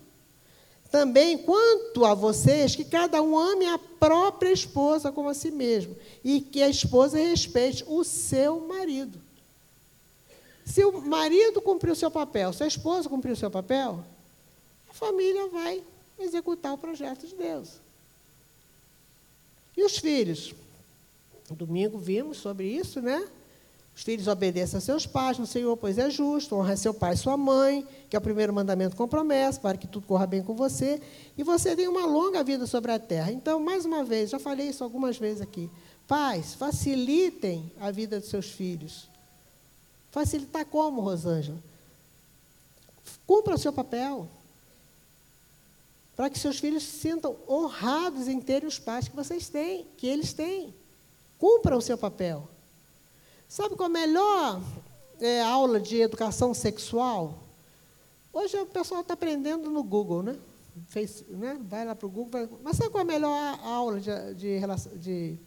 também 0.90 1.38
quanto 1.38 2.04
a 2.04 2.14
vocês, 2.14 2.74
que 2.74 2.84
cada 2.84 3.22
um 3.22 3.38
ame 3.38 3.66
a 3.66 3.78
própria 3.78 4.50
esposa 4.50 5.12
como 5.12 5.28
a 5.28 5.34
si 5.34 5.50
mesmo, 5.50 5.96
e 6.24 6.40
que 6.40 6.62
a 6.62 6.68
esposa 6.68 7.16
respeite 7.18 7.84
o 7.86 8.02
seu 8.02 8.60
marido. 8.66 9.20
Se 10.64 10.84
o 10.84 11.00
marido 11.00 11.60
cumpriu 11.60 11.92
o 11.92 11.96
seu 11.96 12.10
papel, 12.10 12.52
se 12.52 12.64
a 12.64 12.66
esposa 12.66 13.08
cumpriu 13.08 13.34
o 13.34 13.36
seu 13.36 13.50
papel, 13.50 14.04
a 14.88 14.94
família 14.94 15.46
vai 15.48 15.82
executar 16.18 16.72
o 16.72 16.78
projeto 16.78 17.26
de 17.26 17.34
Deus. 17.34 17.80
E 19.76 19.84
os 19.84 19.98
filhos? 19.98 20.54
No 21.48 21.56
domingo 21.56 21.98
vimos 21.98 22.38
sobre 22.38 22.66
isso, 22.66 23.00
né? 23.00 23.28
Os 23.94 24.02
filhos 24.02 24.28
obedecem 24.28 24.78
a 24.78 24.80
seus 24.80 25.06
pais 25.06 25.38
no 25.38 25.46
Senhor, 25.46 25.76
pois 25.76 25.98
é 25.98 26.08
justo. 26.08 26.54
Honra 26.56 26.76
seu 26.76 26.94
pai 26.94 27.14
e 27.14 27.16
sua 27.16 27.36
mãe, 27.36 27.86
que 28.08 28.16
é 28.16 28.18
o 28.18 28.22
primeiro 28.22 28.52
mandamento 28.52 28.96
com 28.96 29.06
promessa, 29.06 29.60
para 29.60 29.76
que 29.76 29.86
tudo 29.86 30.06
corra 30.06 30.26
bem 30.26 30.42
com 30.42 30.54
você. 30.54 31.02
E 31.36 31.42
você 31.42 31.74
tem 31.74 31.88
uma 31.88 32.06
longa 32.06 32.42
vida 32.42 32.66
sobre 32.66 32.92
a 32.92 32.98
terra. 32.98 33.32
Então, 33.32 33.60
mais 33.60 33.84
uma 33.84 34.04
vez, 34.04 34.30
já 34.30 34.38
falei 34.38 34.68
isso 34.68 34.84
algumas 34.84 35.18
vezes 35.18 35.42
aqui. 35.42 35.68
Pais, 36.06 36.54
facilitem 36.54 37.70
a 37.78 37.90
vida 37.90 38.18
dos 38.18 38.30
seus 38.30 38.46
filhos. 38.46 39.08
Facilitar 40.10 40.64
como, 40.64 41.00
Rosângela? 41.00 41.58
Cumpra 43.26 43.54
o 43.54 43.58
seu 43.58 43.72
papel 43.72 44.28
para 46.20 46.28
que 46.28 46.38
seus 46.38 46.58
filhos 46.58 46.82
se 46.82 46.98
sintam 46.98 47.34
honrados 47.48 48.28
em 48.28 48.38
terem 48.42 48.68
os 48.68 48.78
pais 48.78 49.08
que 49.08 49.16
vocês 49.16 49.48
têm, 49.48 49.86
que 49.96 50.06
eles 50.06 50.34
têm. 50.34 50.74
Cumpram 51.38 51.78
o 51.78 51.80
seu 51.80 51.96
papel. 51.96 52.46
Sabe 53.48 53.74
qual 53.74 53.86
a 53.86 53.88
melhor 53.88 54.60
é, 55.18 55.40
aula 55.40 55.80
de 55.80 55.98
educação 55.98 56.52
sexual? 56.52 57.38
Hoje 58.34 58.54
o 58.58 58.66
pessoal 58.66 59.00
está 59.00 59.14
aprendendo 59.14 59.70
no 59.70 59.82
Google, 59.82 60.22
né? 60.22 60.38
Fez, 60.88 61.24
né? 61.26 61.58
Vai 61.62 61.86
lá 61.86 61.94
para 61.94 62.06
o 62.06 62.10
Google. 62.10 62.32
Vai... 62.32 62.48
Mas 62.64 62.76
sabe 62.76 62.90
qual 62.90 63.00
a 63.00 63.06
melhor 63.06 63.58
aula 63.64 63.98
de, 63.98 64.34
de, 64.34 64.60
de 64.98 65.38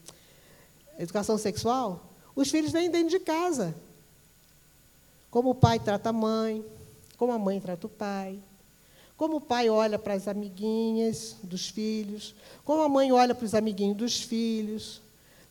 educação 0.98 1.38
sexual? 1.38 2.10
Os 2.36 2.50
filhos 2.50 2.72
vêm 2.72 2.90
dentro 2.90 3.12
de 3.12 3.20
casa. 3.20 3.76
Como 5.30 5.52
o 5.52 5.56
pai 5.56 5.78
trata 5.78 6.10
a 6.10 6.14
mãe, 6.14 6.66
como 7.16 7.32
a 7.32 7.38
mãe 7.38 7.62
trata 7.62 7.86
o 7.86 7.90
pai, 7.92 8.42
como 9.24 9.38
o 9.38 9.42
pai 9.42 9.70
olha 9.70 9.98
para 9.98 10.16
as 10.16 10.28
amiguinhas 10.28 11.38
dos 11.42 11.70
filhos, 11.70 12.36
como 12.66 12.82
a 12.84 12.90
mãe 12.90 13.10
olha 13.14 13.34
para 13.34 13.46
os 13.46 13.56
amiguinhos 13.56 13.96
dos 13.96 14.22
filhos, 14.22 15.02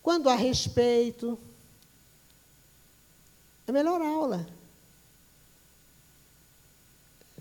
quando 0.03 0.29
há 0.29 0.35
respeito. 0.35 1.39
É 3.65 3.71
a 3.71 3.73
melhor 3.73 3.99
aula. 3.99 4.47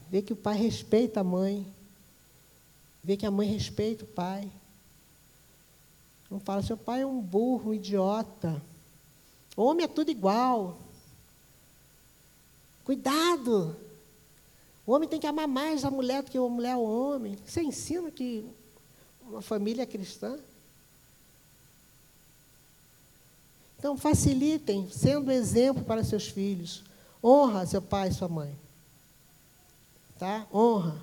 Ver 0.08 0.22
que 0.22 0.32
o 0.32 0.36
pai 0.36 0.56
respeita 0.56 1.20
a 1.20 1.24
mãe. 1.24 1.70
Ver 3.04 3.18
que 3.18 3.26
a 3.26 3.30
mãe 3.30 3.46
respeita 3.46 4.04
o 4.04 4.08
pai. 4.08 4.50
Não 6.30 6.40
fala, 6.40 6.62
seu 6.62 6.78
pai 6.78 7.02
é 7.02 7.06
um 7.06 7.20
burro, 7.20 7.72
um 7.72 7.74
idiota. 7.74 8.62
Homem 9.54 9.84
é 9.84 9.88
tudo 9.88 10.10
igual. 10.10 10.78
Cuidado! 12.86 13.76
O 14.86 14.92
homem 14.92 15.08
tem 15.08 15.20
que 15.20 15.26
amar 15.26 15.46
mais 15.46 15.84
a 15.84 15.90
mulher 15.90 16.22
do 16.22 16.30
que 16.30 16.38
a 16.38 16.42
mulher 16.42 16.72
ao 16.72 16.84
homem. 16.84 17.36
Você 17.46 17.62
ensina 17.62 18.10
que 18.10 18.44
uma 19.22 19.40
família 19.40 19.82
é 19.82 19.86
cristã? 19.86 20.38
Então, 23.78 23.96
facilitem, 23.96 24.88
sendo 24.90 25.30
exemplo 25.30 25.84
para 25.84 26.04
seus 26.04 26.28
filhos. 26.28 26.84
Honra 27.22 27.66
seu 27.66 27.82
pai 27.82 28.08
e 28.08 28.14
sua 28.14 28.28
mãe. 28.28 28.56
Tá? 30.18 30.46
Honra. 30.52 31.00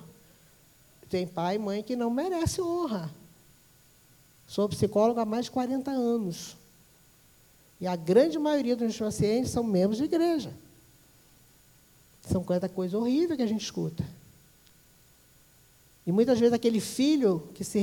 Tem 1.08 1.26
pai 1.26 1.56
e 1.56 1.58
mãe 1.58 1.82
que 1.82 1.96
não 1.96 2.10
merece 2.10 2.62
honra. 2.62 3.10
Sou 4.46 4.68
psicóloga 4.68 5.22
há 5.22 5.24
mais 5.24 5.46
de 5.46 5.50
40 5.50 5.90
anos. 5.90 6.56
E 7.80 7.86
a 7.86 7.96
grande 7.96 8.38
maioria 8.38 8.76
dos 8.76 8.84
meus 8.84 8.98
pacientes 8.98 9.50
são 9.50 9.64
membros 9.64 9.98
de 9.98 10.04
igreja. 10.04 10.52
São 12.22 12.44
cada 12.44 12.68
coisa 12.68 12.98
horrível 12.98 13.36
que 13.36 13.42
a 13.42 13.46
gente 13.46 13.62
escuta. 13.62 14.04
E 16.06 16.12
muitas 16.12 16.38
vezes 16.38 16.52
aquele 16.52 16.80
filho 16.80 17.48
que 17.54 17.62
se 17.62 17.78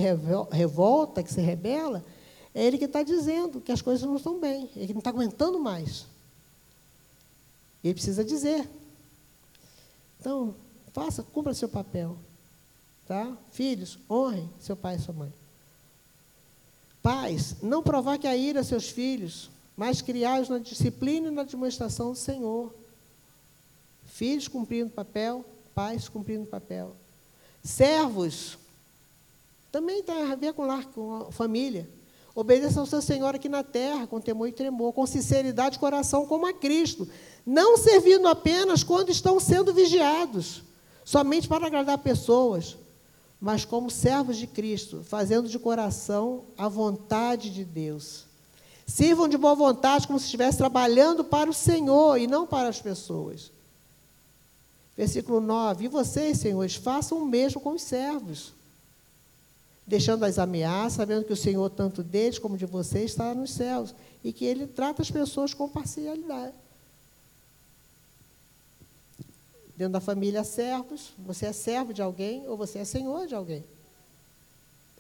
revolta, 0.52 1.24
que 1.24 1.32
se 1.32 1.42
rebela, 1.42 2.04
é 2.54 2.64
ele 2.64 2.78
que 2.78 2.86
está 2.86 3.04
dizendo 3.04 3.62
que 3.62 3.72
as 3.72 3.82
coisas 3.82 4.08
não 4.08 4.16
estão 4.16 4.40
bem, 4.40 4.70
ele 4.76 4.94
não 4.94 5.00
está 5.00 5.12
aguentando 5.12 5.60
mais. 5.60 6.06
Ele 7.84 7.94
precisa 7.94 8.24
dizer. 8.24 8.68
Então, 10.20 10.56
faça, 10.92 11.24
cumpra 11.24 11.54
seu 11.54 11.70
papel. 11.70 12.18
Tá? 13.08 13.38
Filhos, 13.52 14.00
honrem 14.10 14.50
seu 14.60 14.76
pai 14.76 14.96
e 14.96 15.00
sua 15.00 15.14
mãe. 15.14 15.32
Pais, 17.02 17.56
não 17.62 17.82
provoque 17.82 18.28
a 18.28 18.36
ira 18.36 18.60
a 18.60 18.64
seus 18.64 18.90
filhos, 18.90 19.50
mas 19.78 20.02
criai-os 20.02 20.50
na 20.50 20.58
disciplina 20.60 21.30
e 21.30 21.32
na 21.32 21.44
demonstração 21.44 22.12
do 22.12 22.18
Senhor. 22.18 22.74
Filhos 24.18 24.47
cumprindo 24.47 24.89
papel, 24.89 25.45
pais 25.76 26.09
cumprindo 26.09 26.47
papel. 26.47 26.95
Servos, 27.63 28.57
também 29.72 30.01
tem 30.01 30.24
a 30.24 30.34
ver 30.34 30.53
com 30.53 30.65
lar, 30.65 30.86
com 30.88 31.28
a 31.28 31.32
família. 31.32 31.88
Obedeça 32.34 32.80
ao 32.80 32.88
seu 32.88 32.99
Senhor 32.99 33.36
aqui 33.36 33.47
na 33.47 33.61
terra, 33.61 34.07
com 34.07 34.20
temor 34.20 34.47
e 34.47 34.51
tremor, 34.51 34.91
com 34.91 35.05
sinceridade 35.05 35.74
de 35.74 35.80
coração, 35.80 36.26
como 36.26 36.47
a 36.47 36.53
Cristo. 36.53 37.07
Não 37.45 37.78
servindo 37.78 38.28
apenas 38.28 38.82
quando 38.82 39.11
estão 39.11 39.39
sendo 39.39 39.72
vigiados, 39.72 40.63
somente 41.05 41.47
para 41.47 41.68
agradar 41.68 41.99
pessoas, 41.99 42.76
mas 43.39 43.65
como 43.65 43.91
servos 43.91 44.38
de 44.38 44.47
Cristo, 44.47 45.03
fazendo 45.03 45.47
de 45.47 45.59
coração 45.59 46.45
a 46.57 46.68
vontade 46.68 47.51
de 47.51 47.63
Deus. 47.63 48.26
Sirvam 48.88 49.28
de 49.28 49.38
boa 49.38 49.53
vontade, 49.53 50.07
como 50.07 50.18
se 50.18 50.26
estivesse 50.26 50.57
trabalhando 50.57 51.24
para 51.24 51.51
o 51.51 51.53
Senhor 51.53 52.18
e 52.18 52.26
não 52.26 52.47
para 52.47 52.68
as 52.68 52.82
pessoas. 52.82 53.55
Versículo 54.98 55.39
9: 55.39 55.86
E 55.86 55.88
vocês, 55.88 56.39
senhores, 56.39 56.76
façam 56.76 57.20
o 57.20 57.26
mesmo 57.26 57.62
com 57.62 57.74
os 57.74 57.84
servos, 57.84 58.54
deixando 59.86 60.26
as 60.26 60.39
ameaças, 60.39 60.93
sabendo 60.93 61.24
que 61.24 61.34
o 61.34 61.38
Senhor, 61.38 61.70
tanto 61.70 62.02
deles 62.02 62.39
como 62.39 62.58
de 62.58 62.66
vocês, 62.66 63.12
está 63.12 63.36
nos 63.36 63.52
céus 63.52 63.93
e 64.24 64.34
que 64.34 64.43
Ele 64.43 64.66
trata 64.66 65.04
as 65.04 65.12
pessoas 65.12 65.54
com 65.54 65.70
parcialidade. 65.70 66.56
Dentro 69.78 69.93
da 69.93 70.02
família, 70.02 70.43
servos. 70.43 71.14
Você 71.20 71.45
é 71.45 71.54
servo 71.54 71.93
de 71.93 72.02
alguém 72.02 72.48
ou 72.48 72.58
você 72.58 72.80
é 72.80 72.86
senhor 72.86 73.28
de 73.28 73.36
alguém. 73.36 73.64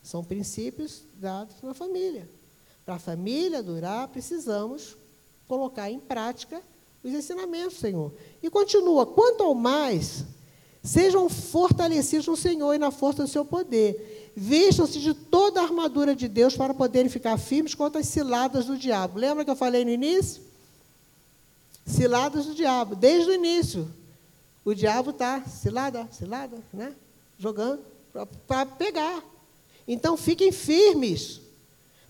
São 0.03 0.23
princípios 0.23 1.01
dados 1.15 1.55
na 1.63 1.73
família. 1.73 2.29
Para 2.85 2.95
a 2.95 2.99
família 2.99 3.63
durar, 3.63 4.07
precisamos 4.09 4.95
colocar 5.47 5.89
em 5.89 5.99
prática 5.99 6.61
os 7.07 7.13
ensinamentos, 7.13 7.77
Senhor. 7.77 8.11
E 8.41 8.49
continua: 8.49 9.05
quanto 9.05 9.43
ao 9.43 9.55
mais, 9.55 10.25
sejam 10.83 11.29
fortalecidos 11.29 12.27
no 12.27 12.37
Senhor 12.37 12.73
e 12.73 12.77
na 12.77 12.91
força 12.91 13.23
do 13.23 13.29
seu 13.29 13.43
poder. 13.43 14.31
Vistam-se 14.35 14.99
de 14.99 15.13
toda 15.13 15.59
a 15.59 15.63
armadura 15.63 16.15
de 16.15 16.27
Deus 16.27 16.55
para 16.55 16.73
poderem 16.73 17.09
ficar 17.09 17.37
firmes 17.37 17.73
contra 17.73 17.99
as 18.01 18.07
ciladas 18.07 18.65
do 18.65 18.77
diabo. 18.77 19.19
Lembra 19.19 19.43
que 19.43 19.49
eu 19.49 19.55
falei 19.55 19.83
no 19.83 19.89
início? 19.91 20.43
Ciladas 21.85 22.45
do 22.45 22.53
diabo, 22.53 22.95
desde 22.95 23.31
o 23.31 23.33
início. 23.33 23.91
O 24.63 24.73
diabo 24.75 25.09
está 25.09 25.41
cilada, 25.45 26.07
cilada, 26.11 26.57
né? 26.71 26.93
Jogando 27.39 27.81
para 28.47 28.65
pegar. 28.65 29.23
Então 29.87 30.17
fiquem 30.17 30.51
firmes, 30.51 31.41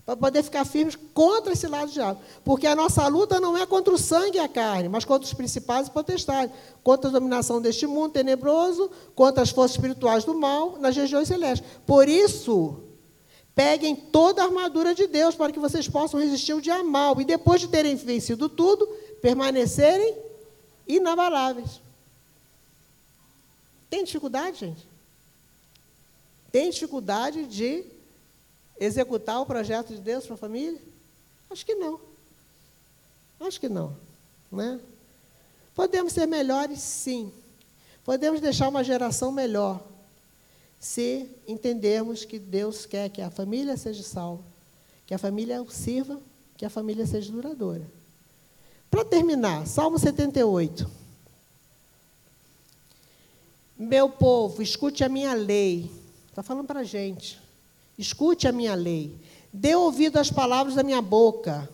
para 0.08 0.16
poder 0.16 0.42
ficar 0.42 0.64
firmes 0.64 0.96
contra 1.12 1.52
esse 1.52 1.66
lado 1.66 1.88
do 1.88 1.92
diabo. 1.92 2.18
Porque 2.42 2.66
a 2.66 2.74
nossa 2.74 3.06
luta 3.08 3.38
não 3.38 3.58
é 3.58 3.66
contra 3.66 3.92
o 3.92 3.98
sangue 3.98 4.38
e 4.38 4.40
a 4.40 4.48
carne, 4.48 4.88
mas 4.88 5.04
contra 5.04 5.26
os 5.26 5.34
principais 5.34 5.86
e 5.86 5.90
potestades, 5.90 6.50
contra 6.82 7.10
a 7.10 7.12
dominação 7.12 7.60
deste 7.60 7.86
mundo 7.86 8.12
tenebroso, 8.12 8.90
contra 9.14 9.42
as 9.42 9.50
forças 9.50 9.76
espirituais 9.76 10.24
do 10.24 10.32
mal 10.32 10.78
nas 10.78 10.96
regiões 10.96 11.28
celestes. 11.28 11.68
Por 11.84 12.08
isso, 12.08 12.80
peguem 13.54 13.94
toda 13.94 14.40
a 14.40 14.46
armadura 14.46 14.94
de 14.94 15.06
Deus 15.06 15.34
para 15.34 15.52
que 15.52 15.58
vocês 15.58 15.86
possam 15.86 16.18
resistir 16.18 16.52
ao 16.52 16.60
dia 16.62 16.82
mal 16.82 17.20
e 17.20 17.24
depois 17.26 17.60
de 17.60 17.68
terem 17.68 17.94
vencido 17.94 18.48
tudo, 18.48 18.86
permanecerem 19.20 20.16
inabaláveis. 20.86 21.82
Tem 23.90 24.04
dificuldade, 24.04 24.60
gente? 24.60 24.88
Tem 26.50 26.70
dificuldade 26.70 27.44
de 27.44 27.97
executar 28.80 29.40
o 29.40 29.46
projeto 29.46 29.94
de 29.94 30.00
Deus 30.00 30.24
para 30.24 30.34
a 30.34 30.38
família? 30.38 30.80
Acho 31.50 31.64
que 31.64 31.74
não. 31.74 32.00
Acho 33.40 33.60
que 33.60 33.68
não. 33.68 33.96
Né? 34.50 34.80
Podemos 35.74 36.12
ser 36.12 36.26
melhores, 36.26 36.80
sim. 36.80 37.32
Podemos 38.04 38.40
deixar 38.40 38.68
uma 38.68 38.82
geração 38.82 39.30
melhor, 39.30 39.82
se 40.80 41.28
entendermos 41.46 42.24
que 42.24 42.38
Deus 42.38 42.86
quer 42.86 43.10
que 43.10 43.20
a 43.20 43.30
família 43.30 43.76
seja 43.76 44.02
salva, 44.02 44.42
que 45.06 45.12
a 45.12 45.18
família 45.18 45.64
sirva, 45.68 46.18
que 46.56 46.64
a 46.64 46.70
família 46.70 47.06
seja 47.06 47.30
duradoura. 47.30 47.86
Para 48.90 49.04
terminar, 49.04 49.66
Salmo 49.66 49.98
78. 49.98 50.90
Meu 53.76 54.08
povo, 54.08 54.62
escute 54.62 55.04
a 55.04 55.08
minha 55.08 55.34
lei. 55.34 55.90
Está 56.30 56.42
falando 56.42 56.66
para 56.66 56.80
a 56.80 56.84
gente. 56.84 57.40
Escute 57.98 58.46
a 58.46 58.52
minha 58.52 58.74
lei. 58.74 59.18
Dê 59.52 59.74
ouvido 59.74 60.18
às 60.18 60.30
palavras 60.30 60.76
da 60.76 60.84
minha 60.84 61.02
boca. 61.02 61.68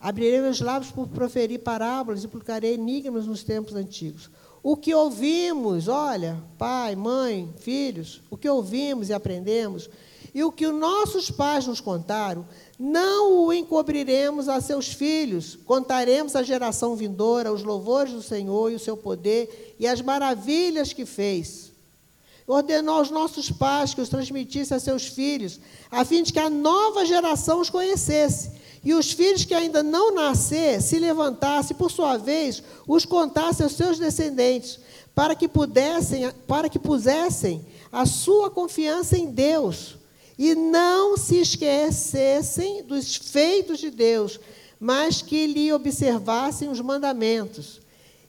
Abrirei 0.00 0.40
meus 0.40 0.60
lábios 0.60 0.90
por 0.90 1.06
proferir 1.08 1.60
parábolas 1.60 2.24
e 2.24 2.28
publicarei 2.28 2.74
enigmas 2.74 3.26
nos 3.26 3.44
tempos 3.44 3.74
antigos. 3.76 4.28
O 4.62 4.76
que 4.76 4.94
ouvimos, 4.94 5.88
olha, 5.88 6.42
pai, 6.58 6.96
mãe, 6.96 7.52
filhos, 7.58 8.20
o 8.30 8.36
que 8.36 8.48
ouvimos 8.48 9.08
e 9.08 9.12
aprendemos, 9.12 9.88
e 10.34 10.44
o 10.44 10.52
que 10.52 10.66
os 10.66 10.74
nossos 10.74 11.30
pais 11.30 11.66
nos 11.66 11.80
contaram, 11.80 12.46
não 12.78 13.44
o 13.44 13.52
encobriremos 13.52 14.48
a 14.48 14.60
seus 14.60 14.88
filhos, 14.88 15.56
contaremos 15.64 16.36
à 16.36 16.42
geração 16.42 16.94
vindoura 16.94 17.52
os 17.52 17.62
louvores 17.62 18.12
do 18.12 18.22
Senhor 18.22 18.70
e 18.70 18.74
o 18.74 18.80
seu 18.80 18.96
poder 18.96 19.76
e 19.78 19.86
as 19.86 20.00
maravilhas 20.00 20.92
que 20.92 21.06
fez. 21.06 21.69
Ordenou 22.50 22.96
aos 22.96 23.10
nossos 23.10 23.48
pais 23.48 23.94
que 23.94 24.00
os 24.00 24.08
transmitisse 24.08 24.74
a 24.74 24.80
seus 24.80 25.06
filhos, 25.06 25.60
a 25.88 26.04
fim 26.04 26.20
de 26.20 26.32
que 26.32 26.38
a 26.40 26.50
nova 26.50 27.06
geração 27.06 27.60
os 27.60 27.70
conhecesse. 27.70 28.50
E 28.82 28.92
os 28.92 29.12
filhos 29.12 29.44
que 29.44 29.54
ainda 29.54 29.84
não 29.84 30.12
nascer 30.12 30.82
se 30.82 30.98
levantassem, 30.98 31.76
por 31.76 31.92
sua 31.92 32.16
vez, 32.16 32.60
os 32.88 33.04
contassem 33.04 33.62
aos 33.62 33.74
seus 33.74 34.00
descendentes, 34.00 34.80
para 35.14 35.36
que 35.36 35.46
pudessem, 35.46 36.28
para 36.48 36.68
que 36.68 36.78
pusessem 36.78 37.64
a 37.92 38.04
sua 38.04 38.50
confiança 38.50 39.16
em 39.16 39.30
Deus 39.30 39.96
e 40.36 40.54
não 40.56 41.16
se 41.16 41.36
esquecessem 41.36 42.82
dos 42.82 43.14
feitos 43.14 43.78
de 43.78 43.90
Deus, 43.90 44.40
mas 44.80 45.22
que 45.22 45.46
lhe 45.46 45.72
observassem 45.72 46.68
os 46.68 46.80
mandamentos, 46.80 47.80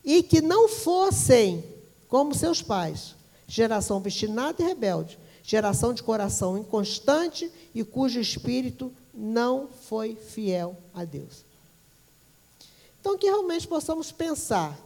e 0.06 0.22
que 0.22 0.42
não 0.42 0.68
fossem 0.68 1.64
como 2.08 2.36
seus 2.36 2.62
pais, 2.62 3.16
geração 3.52 3.98
obstinada 3.98 4.62
e 4.62 4.66
rebelde, 4.66 5.20
geração 5.44 5.94
de 5.94 6.04
coração 6.04 6.58
inconstante 6.58 7.52
e 7.74 7.84
cujo 7.84 8.20
espírito 8.20 8.94
não 9.14 9.68
foi 9.68 10.16
fiel 10.16 10.78
a 10.94 11.04
Deus. 11.04 11.44
Então, 13.00 13.18
que 13.18 13.28
realmente 13.28 13.68
possamos 13.68 14.12
pensar 14.12 14.78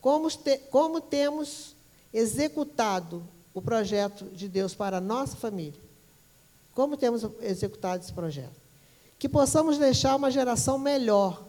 como, 0.00 0.30
te, 0.30 0.58
como 0.70 1.00
temos 1.00 1.76
executado 2.12 3.22
o 3.52 3.60
projeto 3.60 4.24
de 4.26 4.48
Deus 4.48 4.74
para 4.74 4.96
a 4.96 5.00
nossa 5.00 5.36
família 5.36 5.84
como 6.74 6.96
temos 6.96 7.24
executado 7.40 8.02
esse 8.02 8.12
projeto? 8.12 8.60
Que 9.18 9.28
possamos 9.28 9.78
deixar 9.78 10.16
uma 10.16 10.30
geração 10.30 10.76
melhor. 10.76 11.42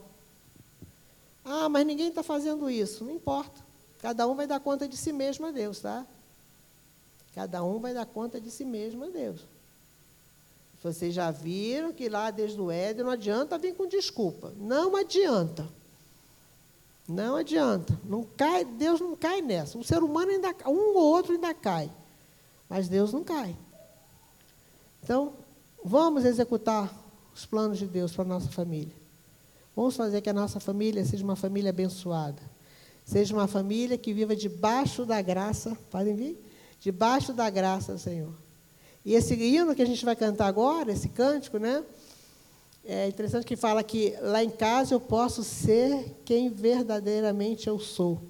Ah, 1.43 1.67
mas 1.67 1.85
ninguém 1.85 2.09
está 2.09 2.21
fazendo 2.21 2.69
isso. 2.69 3.03
Não 3.03 3.11
importa. 3.11 3.65
Cada 3.99 4.27
um 4.27 4.35
vai 4.35 4.45
dar 4.45 4.59
conta 4.59 4.87
de 4.87 4.95
si 4.95 5.11
mesmo 5.11 5.47
a 5.47 5.51
Deus, 5.51 5.79
tá? 5.79 6.05
Cada 7.35 7.61
um 7.63 7.79
vai 7.79 7.93
dar 7.93 8.05
conta 8.05 8.39
de 8.39 8.49
si 8.49 8.63
mesmo 8.63 9.03
a 9.03 9.09
Deus. 9.09 9.41
Vocês 10.81 11.13
já 11.13 11.31
viram 11.31 11.91
que 11.91 12.07
lá 12.07 12.31
desde 12.31 12.61
o 12.61 12.71
Éden 12.71 13.03
não 13.03 13.11
adianta 13.11 13.57
vir 13.57 13.75
com 13.75 13.85
desculpa. 13.85 14.53
Não 14.55 14.95
adianta. 14.95 15.67
Não 17.07 17.35
adianta. 17.35 17.99
Não 18.05 18.23
cai, 18.23 18.63
Deus 18.63 19.01
não 19.01 19.15
cai 19.15 19.41
nessa. 19.41 19.77
Um 19.77 19.83
ser 19.83 20.01
humano 20.01 20.31
ainda 20.31 20.55
um 20.67 20.95
ou 20.95 21.03
outro 21.03 21.33
ainda 21.33 21.53
cai. 21.53 21.91
Mas 22.69 22.87
Deus 22.87 23.11
não 23.11 23.23
cai. 23.23 23.55
Então, 25.03 25.33
vamos 25.83 26.23
executar 26.23 26.91
os 27.33 27.45
planos 27.45 27.79
de 27.79 27.85
Deus 27.85 28.13
para 28.13 28.23
a 28.23 28.27
nossa 28.27 28.49
família. 28.49 28.95
Vamos 29.75 29.95
fazer 29.95 30.21
que 30.21 30.29
a 30.29 30.33
nossa 30.33 30.59
família 30.59 31.03
seja 31.03 31.23
uma 31.23 31.35
família 31.35 31.71
abençoada. 31.71 32.41
Seja 33.03 33.35
uma 33.35 33.47
família 33.47 33.97
que 33.97 34.13
viva 34.13 34.35
debaixo 34.35 35.05
da 35.05 35.21
graça, 35.21 35.77
podem 35.91 36.15
vir? 36.15 36.44
Debaixo 36.79 37.33
da 37.33 37.49
graça 37.49 37.93
do 37.93 37.99
Senhor. 37.99 38.33
E 39.03 39.13
esse 39.13 39.33
hino 39.35 39.75
que 39.75 39.81
a 39.81 39.85
gente 39.85 40.03
vai 40.03 40.15
cantar 40.15 40.47
agora, 40.47 40.91
esse 40.91 41.09
cântico, 41.09 41.57
né? 41.57 41.83
É 42.83 43.07
interessante 43.07 43.45
que 43.45 43.55
fala 43.55 43.83
que 43.83 44.15
lá 44.21 44.43
em 44.43 44.49
casa 44.49 44.93
eu 44.93 44.99
posso 44.99 45.43
ser 45.43 46.21
quem 46.23 46.49
verdadeiramente 46.49 47.67
eu 47.67 47.79
sou. 47.79 48.21